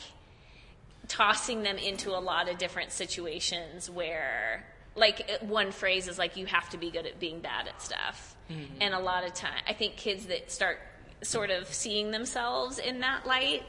[1.07, 6.45] tossing them into a lot of different situations where like one phrase is like you
[6.45, 8.35] have to be good at being bad at stuff
[8.81, 10.79] and a lot of time i think kids that start
[11.21, 13.63] sort of seeing themselves in that light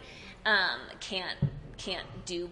[0.46, 1.38] um, can't
[1.78, 2.50] can't do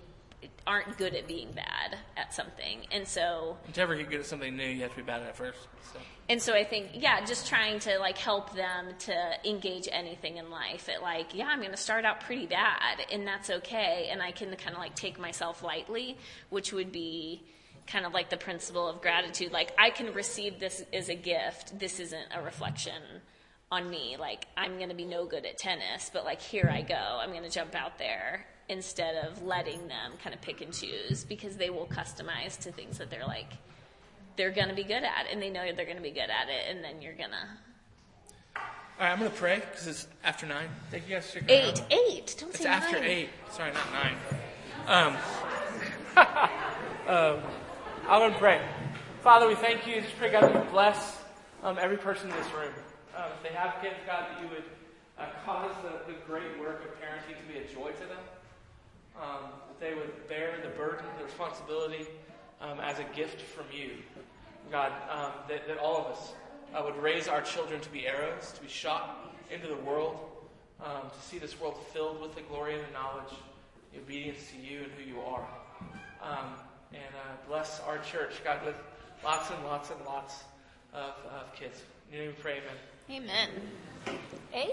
[0.66, 4.56] aren't good at being bad at something and so to ever get good at something
[4.56, 5.58] new, you have to be bad at it first.
[5.92, 6.00] So.
[6.28, 10.50] and so I think, yeah, just trying to like help them to engage anything in
[10.50, 10.88] life.
[10.88, 14.32] At like, yeah, I'm going to start out pretty bad, and that's okay, and I
[14.32, 16.16] can kind of like take myself lightly,
[16.48, 17.44] which would be
[17.86, 19.52] kind of like the principle of gratitude.
[19.52, 21.78] Like, I can receive this as a gift.
[21.78, 23.02] This isn't a reflection
[23.72, 24.16] on me.
[24.18, 26.94] Like, I'm going to be no good at tennis, but like, here I go.
[26.94, 31.24] I'm going to jump out there instead of letting them kind of pick and choose
[31.24, 33.52] because they will customize to things that they're like
[34.36, 36.48] they're going to be good at and they know they're going to be good at
[36.48, 37.36] it and then you're going to
[38.56, 38.62] All
[39.06, 40.68] right, I'm gonna pray because it's after nine.
[40.90, 41.92] Thank you guys for sticking eight around.
[41.92, 43.04] eight don't It's say after nine.
[43.10, 43.28] eight.
[43.50, 44.16] Sorry, not nine.
[44.86, 45.16] Um,
[47.08, 47.42] um,
[48.08, 48.60] I'm gonna pray.
[49.22, 50.00] Father, we thank you.
[50.00, 51.18] Just pray, God, that you bless
[51.62, 52.72] um, every person in this room.
[53.16, 54.64] Um, if they have kids, God, that you would
[55.18, 58.18] uh, cause the, the great work of parenting to be a joy to them.
[59.20, 62.06] Um, that they would bear the burden, the responsibility
[62.60, 63.90] um, as a gift from you.
[64.70, 66.32] God, um, that, that all of us
[66.74, 70.20] uh, would raise our children to be arrows, to be shot into the world,
[70.82, 73.32] um, to see this world filled with the glory and the knowledge,
[73.92, 75.46] the obedience to you and who you are.
[76.22, 76.54] Um,
[76.92, 78.76] and uh, bless our church, God, with
[79.24, 80.44] lots and lots and lots
[80.94, 81.82] of, of kids.
[82.10, 82.60] In your name we pray,
[83.08, 83.48] amen.
[84.54, 84.70] amen amen